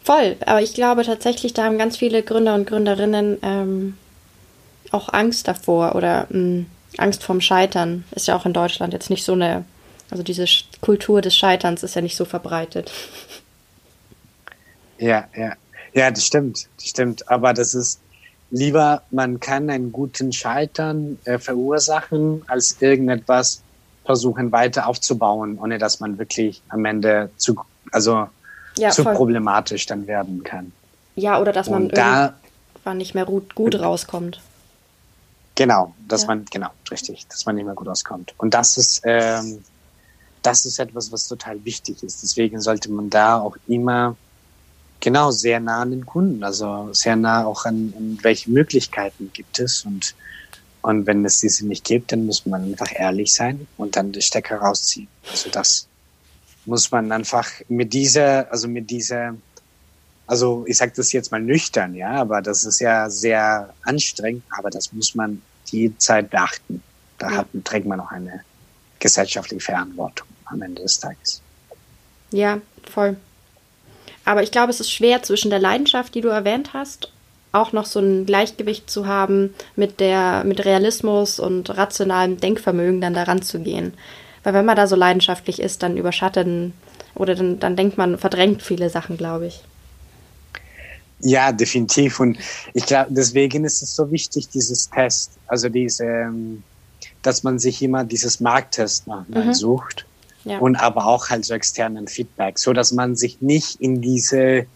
Voll, 0.03 0.37
aber 0.47 0.63
ich 0.63 0.75
glaube 0.75 1.05
tatsächlich, 1.05 1.53
da 1.53 1.65
haben 1.65 1.79
ganz 1.79 1.99
viele 1.99 2.23
Gründer 2.23 2.55
und 2.55 2.67
Gründerinnen 2.67 3.39
ähm, 3.43 3.97
auch 4.91 5.13
Angst 5.13 5.47
davor 5.49 5.95
oder 5.95 6.27
mh, 6.31 6.31
hm, 6.31 6.67
Angst 6.97 7.23
vorm 7.23 7.41
Scheitern. 7.41 8.05
Ist 8.13 8.29
ja 8.29 8.37
auch 8.37 8.47
in 8.47 8.53
Deutschland 8.53 8.93
jetzt 8.93 9.11
nicht 9.11 9.25
so 9.25 9.33
eine, 9.33 9.65
also 10.11 10.23
diese 10.23 10.47
Kultur 10.81 11.21
des 11.21 11.37
Scheiterns 11.37 11.83
ist 11.83 11.95
ja 11.95 12.03
nicht 12.03 12.17
so 12.17 12.25
verbreitet. 12.25 12.91
Ja, 15.01 15.25
ja. 15.37 15.55
Ja, 15.93 16.11
das 16.11 16.25
stimmt, 16.25 16.69
das 16.77 16.87
stimmt. 16.87 17.29
Aber 17.29 17.53
das 17.53 17.75
ist 17.75 18.01
lieber, 18.51 19.03
man 19.11 19.41
kann 19.41 19.71
einen 19.71 19.91
guten 19.91 20.33
Scheitern 20.33 21.19
äh, 21.25 21.39
verursachen, 21.39 22.43
als 22.47 22.81
irgendetwas 22.81 23.63
versuchen 24.05 24.53
weiter 24.53 24.87
aufzubauen, 24.87 25.59
ohne 25.59 25.79
dass 25.79 26.01
man 26.01 26.19
wirklich 26.19 26.63
am 26.69 26.85
Ende 26.85 27.31
zu, 27.37 27.61
also 27.93 28.29
ja, 28.77 28.91
zu 28.91 29.03
voll. 29.03 29.15
problematisch 29.15 29.87
dann 29.87 30.07
werden 30.07 30.45
kann. 30.45 30.73
Ja, 31.17 31.41
oder 31.41 31.53
dass 31.53 31.69
man 31.69 31.85
Und 31.85 31.97
da, 31.97 32.35
irgendwann 32.75 32.99
nicht 32.99 33.15
mehr 33.15 33.25
gut, 33.25 33.55
gut 33.55 33.79
rauskommt. 33.79 34.41
Genau, 35.55 35.95
dass 36.09 36.23
ja. 36.23 36.29
man, 36.29 36.45
genau, 36.51 36.71
richtig, 36.91 37.27
dass 37.29 37.47
man 37.47 37.57
nicht 37.57 37.65
mehr 37.65 37.75
gut 37.75 37.89
rauskommt. 37.89 38.35
Und 38.39 38.55
das 38.55 38.77
ist, 38.77 39.03
ähm, 39.05 39.63
das 40.43 40.65
ist 40.65 40.79
etwas, 40.79 41.13
was 41.13 41.29
total 41.29 41.65
wichtig 41.65 42.03
ist. 42.03 42.23
Deswegen 42.23 42.61
sollte 42.61 42.91
man 42.91 43.11
da 43.11 43.39
auch 43.39 43.57
immer 43.67 44.17
Genau, 45.01 45.31
sehr 45.31 45.61
nah 45.61 45.83
an 45.83 45.91
den 45.91 46.05
Kunden, 46.07 46.45
also 46.45 46.93
sehr 46.93 47.17
nah 47.17 47.47
auch 47.47 47.65
an, 47.65 47.95
an 47.97 48.19
welche 48.23 48.51
Möglichkeiten 48.51 49.31
gibt 49.33 49.59
es 49.59 49.85
und 49.85 50.15
und 50.83 51.07
wenn 51.07 51.25
es 51.25 51.39
diese 51.39 51.67
nicht 51.67 51.85
gibt, 51.85 52.13
dann 52.13 52.27
muss 52.27 52.47
man 52.47 52.65
einfach 52.65 52.91
ehrlich 52.95 53.33
sein 53.33 53.67
und 53.77 53.97
dann 53.97 54.13
die 54.13 54.23
Stecker 54.23 54.57
rausziehen. 54.57 55.09
Also 55.31 55.51
das 55.51 55.87
muss 56.65 56.91
man 56.91 57.13
einfach 57.13 57.49
mit 57.69 57.93
dieser, 57.93 58.51
also 58.51 58.67
mit 58.67 58.91
dieser, 58.91 59.37
also 60.27 60.65
ich 60.67 60.79
sage 60.79 60.93
das 60.97 61.13
jetzt 61.13 61.33
mal 61.33 61.41
nüchtern, 61.41 61.95
ja, 61.95 62.13
aber 62.13 62.41
das 62.41 62.65
ist 62.65 62.81
ja 62.81 63.11
sehr 63.11 63.75
anstrengend, 63.83 64.45
aber 64.57 64.71
das 64.71 64.93
muss 64.93 65.15
man 65.15 65.43
die 65.71 65.97
Zeit 65.99 66.31
beachten. 66.31 66.83
Da 67.19 67.31
hat, 67.31 67.47
trägt 67.65 67.87
man 67.87 68.01
auch 68.01 68.11
eine 68.11 68.41
gesellschaftliche 68.99 69.63
Verantwortung 69.63 70.27
am 70.47 70.63
Ende 70.63 70.83
des 70.83 70.99
Tages. 70.99 71.43
Ja, 72.31 72.61
voll. 72.91 73.17
Aber 74.25 74.43
ich 74.43 74.51
glaube, 74.51 74.71
es 74.71 74.81
ist 74.81 74.93
schwer 74.93 75.23
zwischen 75.23 75.51
der 75.51 75.59
Leidenschaft, 75.59 76.15
die 76.15 76.21
du 76.21 76.29
erwähnt 76.29 76.73
hast, 76.75 77.11
auch 77.53 77.73
noch 77.73 77.87
so 77.87 78.01
ein 78.01 78.27
Gleichgewicht 78.27 78.89
zu 78.89 79.07
haben 79.07 79.55
mit 79.77 80.01
der, 80.01 80.45
mit 80.45 80.65
Realismus 80.65 81.41
und 81.41 81.77
rationalem 81.77 82.39
Denkvermögen 82.39 83.01
dann 83.01 83.15
daran 83.15 83.43
zu 83.43 83.61
gehen. 83.61 83.95
Weil 84.45 84.55
wenn 84.55 84.65
man 84.65 84.77
da 84.77 84.87
so 84.87 84.97
leidenschaftlich 84.97 85.61
ist, 85.61 85.83
dann 85.83 85.97
überschatten 85.97 86.73
oder 87.15 87.35
dann, 87.35 87.59
dann 87.59 87.77
denkt 87.77 87.99
man, 87.99 88.19
verdrängt 88.19 88.63
viele 88.63 88.89
Sachen, 88.89 89.17
glaube 89.17 89.47
ich. 89.47 89.63
Ja, 91.23 91.53
definitiv. 91.53 92.21
Und 92.21 92.39
ich 92.73 92.87
glaube, 92.87 93.09
deswegen 93.11 93.65
ist 93.65 93.83
es 93.83 93.95
so 93.95 94.11
wichtig, 94.11 94.49
dieses 94.49 94.89
Test, 94.89 95.33
also 95.47 95.69
diese, 95.69 96.05
ähm, 96.05 96.63
dass 97.23 97.43
man 97.43 97.59
sich 97.59 97.83
immer 97.83 98.05
dieses 98.05 98.41
Markttest 98.41 99.07
nochmal 99.07 99.47
mhm. 99.47 99.55
sucht 99.55 100.07
ja. 100.45 100.59
und 100.59 100.77
aber 100.77 101.07
auch 101.07 101.29
halt 101.29 101.45
so 101.45 101.55
externen 101.55 102.09
Feedback, 102.09 102.59
so 102.59 102.73
dass 102.73 102.93
man 102.93 103.17
sich 103.17 103.41
nicht 103.41 103.81
in 103.81 104.01
diese, 104.01 104.67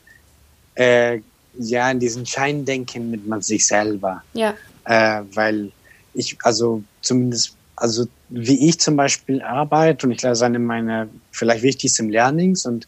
äh, 0.75 1.21
ja, 1.59 1.91
in 1.91 2.01
diesen 2.01 2.27
Scheindenken 2.27 3.11
mit 3.11 3.27
man 3.27 3.43
sich 3.43 3.67
selber. 3.67 4.23
Ja. 4.33 4.55
Äh, 4.85 5.23
weil 5.35 5.73
ich, 6.13 6.37
also 6.43 6.83
zumindest, 7.01 7.57
also 7.77 8.07
wie 8.29 8.69
ich 8.69 8.79
zum 8.79 8.97
Beispiel 8.97 9.43
arbeite 9.43 10.07
und 10.07 10.13
ich 10.13 10.19
glaube, 10.19 10.41
eine 10.45 10.59
meiner 10.59 11.09
vielleicht 11.33 11.63
wichtigsten 11.63 12.09
Learnings 12.09 12.67
und 12.67 12.87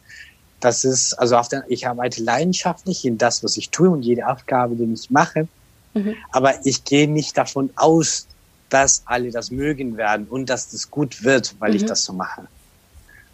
das 0.59 0.83
ist, 0.83 1.13
also 1.13 1.37
auf 1.37 1.49
der, 1.49 1.65
ich 1.67 1.87
arbeite 1.87 2.23
leidenschaftlich 2.23 3.05
in 3.05 3.17
das, 3.17 3.43
was 3.43 3.57
ich 3.57 3.69
tue 3.69 3.89
und 3.89 4.01
jede 4.01 4.27
Aufgabe, 4.27 4.75
die 4.75 4.91
ich 4.91 5.11
mache. 5.11 5.47
Mhm. 5.93 6.15
Aber 6.31 6.65
ich 6.65 6.83
gehe 6.83 7.07
nicht 7.07 7.37
davon 7.37 7.69
aus, 7.75 8.25
dass 8.69 9.03
alle 9.05 9.29
das 9.29 9.51
mögen 9.51 9.97
werden 9.97 10.25
und 10.27 10.49
dass 10.49 10.69
das 10.69 10.89
gut 10.89 11.23
wird, 11.23 11.55
weil 11.59 11.71
mhm. 11.71 11.75
ich 11.75 11.85
das 11.85 12.03
so 12.03 12.13
mache 12.13 12.47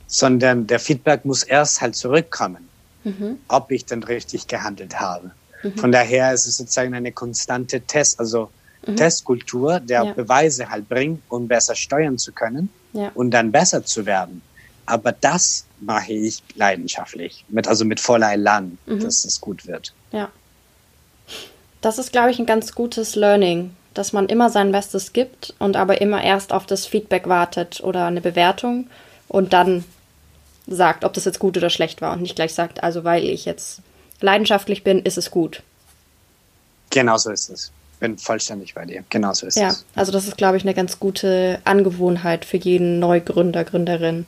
sondern 0.07 0.67
der 0.67 0.79
Feedback 0.79 1.25
muss 1.25 1.43
erst 1.43 1.81
halt 1.81 1.95
zurückkommen, 1.95 2.67
mhm. 3.03 3.39
ob 3.47 3.71
ich 3.71 3.85
denn 3.85 4.03
richtig 4.03 4.47
gehandelt 4.47 4.99
habe. 4.99 5.31
Mhm. 5.63 5.77
Von 5.77 5.91
daher 5.91 6.33
ist 6.33 6.45
es 6.45 6.57
sozusagen 6.57 6.93
eine 6.93 7.11
konstante 7.11 7.81
Test, 7.81 8.19
also 8.19 8.49
mhm. 8.85 8.95
Testkultur, 8.95 9.79
der 9.79 10.03
ja. 10.03 10.13
Beweise 10.13 10.69
halt 10.69 10.87
bringt, 10.87 11.21
um 11.29 11.47
besser 11.47 11.75
steuern 11.75 12.17
zu 12.17 12.31
können 12.31 12.69
ja. 12.93 13.11
und 13.15 13.31
dann 13.31 13.51
besser 13.51 13.85
zu 13.85 14.05
werden. 14.05 14.41
Aber 14.85 15.13
das 15.13 15.65
mache 15.79 16.11
ich 16.11 16.43
leidenschaftlich, 16.55 17.45
mit, 17.47 17.67
also 17.67 17.85
mit 17.85 17.99
voller 17.99 18.33
Elan, 18.33 18.77
mhm. 18.85 18.99
dass 18.99 19.25
es 19.25 19.39
gut 19.39 19.65
wird. 19.65 19.93
Ja. 20.11 20.29
Das 21.81 21.97
ist, 21.97 22.11
glaube 22.11 22.31
ich, 22.31 22.39
ein 22.39 22.45
ganz 22.45 22.75
gutes 22.75 23.15
Learning, 23.15 23.75
dass 23.93 24.13
man 24.13 24.27
immer 24.27 24.49
sein 24.49 24.71
Bestes 24.71 25.13
gibt 25.13 25.53
und 25.59 25.75
aber 25.75 26.01
immer 26.01 26.23
erst 26.23 26.51
auf 26.51 26.65
das 26.65 26.85
Feedback 26.85 27.27
wartet 27.27 27.81
oder 27.81 28.05
eine 28.05 28.21
Bewertung 28.21 28.87
und 29.33 29.51
dann 29.51 29.83
sagt, 30.67 31.03
ob 31.03 31.11
das 31.13 31.25
jetzt 31.25 31.39
gut 31.39 31.57
oder 31.57 31.69
schlecht 31.69 32.01
war 32.01 32.13
und 32.13 32.21
nicht 32.21 32.35
gleich 32.35 32.53
sagt, 32.53 32.83
also 32.83 33.03
weil 33.03 33.25
ich 33.25 33.45
jetzt 33.45 33.81
leidenschaftlich 34.21 34.83
bin, 34.83 35.01
ist 35.01 35.17
es 35.17 35.31
gut. 35.31 35.63
Genau 36.91 37.17
so 37.17 37.31
ist 37.31 37.49
es. 37.49 37.71
Bin 37.99 38.17
vollständig 38.17 38.75
bei 38.75 38.85
dir. 38.85 39.03
Genau 39.09 39.33
so 39.33 39.47
ist 39.47 39.57
ja, 39.57 39.69
es. 39.69 39.79
Ja, 39.79 39.85
also 39.95 40.11
das 40.11 40.27
ist, 40.27 40.37
glaube 40.37 40.57
ich, 40.57 40.63
eine 40.63 40.75
ganz 40.75 40.99
gute 40.99 41.59
Angewohnheit 41.65 42.45
für 42.45 42.57
jeden 42.57 42.99
Neugründer, 42.99 43.63
Gründerin 43.63 44.27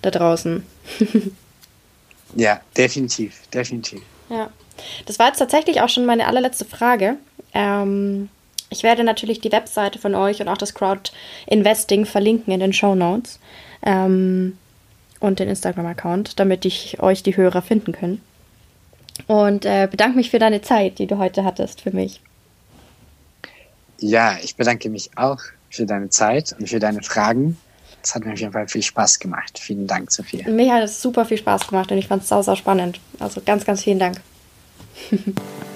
da 0.00 0.10
draußen. 0.10 0.64
ja, 2.34 2.60
definitiv, 2.76 3.46
definitiv. 3.52 4.00
Ja, 4.30 4.48
das 5.04 5.18
war 5.18 5.28
jetzt 5.28 5.38
tatsächlich 5.38 5.82
auch 5.82 5.90
schon 5.90 6.06
meine 6.06 6.26
allerletzte 6.26 6.64
Frage. 6.64 7.16
Ähm, 7.52 8.30
ich 8.70 8.82
werde 8.82 9.04
natürlich 9.04 9.40
die 9.40 9.52
Webseite 9.52 9.98
von 9.98 10.14
euch 10.14 10.40
und 10.40 10.48
auch 10.48 10.58
das 10.58 10.72
Crowd 10.72 11.10
Investing 11.46 12.06
verlinken 12.06 12.54
in 12.54 12.60
den 12.60 12.72
Show 12.72 12.94
Notes 12.94 13.38
ähm, 13.82 14.56
und 15.20 15.38
den 15.38 15.48
Instagram-Account, 15.48 16.38
damit 16.38 16.64
ich 16.64 17.00
euch 17.00 17.22
die 17.22 17.36
Hörer 17.36 17.62
finden 17.62 17.92
können. 17.92 18.20
Und 19.26 19.64
äh, 19.64 19.88
bedanke 19.90 20.16
mich 20.16 20.30
für 20.30 20.38
deine 20.38 20.60
Zeit, 20.60 20.98
die 20.98 21.06
du 21.06 21.18
heute 21.18 21.44
hattest 21.44 21.80
für 21.80 21.90
mich. 21.90 22.20
Ja, 23.98 24.36
ich 24.42 24.56
bedanke 24.56 24.90
mich 24.90 25.10
auch 25.16 25.40
für 25.70 25.86
deine 25.86 26.10
Zeit 26.10 26.54
und 26.58 26.68
für 26.68 26.78
deine 26.78 27.02
Fragen. 27.02 27.56
Es 28.02 28.14
hat 28.14 28.24
mir 28.24 28.34
auf 28.34 28.38
jeden 28.38 28.52
Fall 28.52 28.68
viel 28.68 28.82
Spaß 28.82 29.18
gemacht. 29.18 29.58
Vielen 29.58 29.86
Dank, 29.86 30.12
Sophia. 30.12 30.48
Mir 30.48 30.72
hat 30.74 30.84
es 30.84 31.00
super 31.00 31.24
viel 31.24 31.38
Spaß 31.38 31.66
gemacht 31.66 31.90
und 31.90 31.98
ich 31.98 32.06
fand 32.06 32.22
es 32.22 32.28
sau, 32.28 32.42
sau 32.42 32.54
spannend. 32.54 33.00
Also 33.18 33.40
ganz, 33.44 33.64
ganz 33.64 33.82
vielen 33.82 33.98
Dank. 33.98 34.20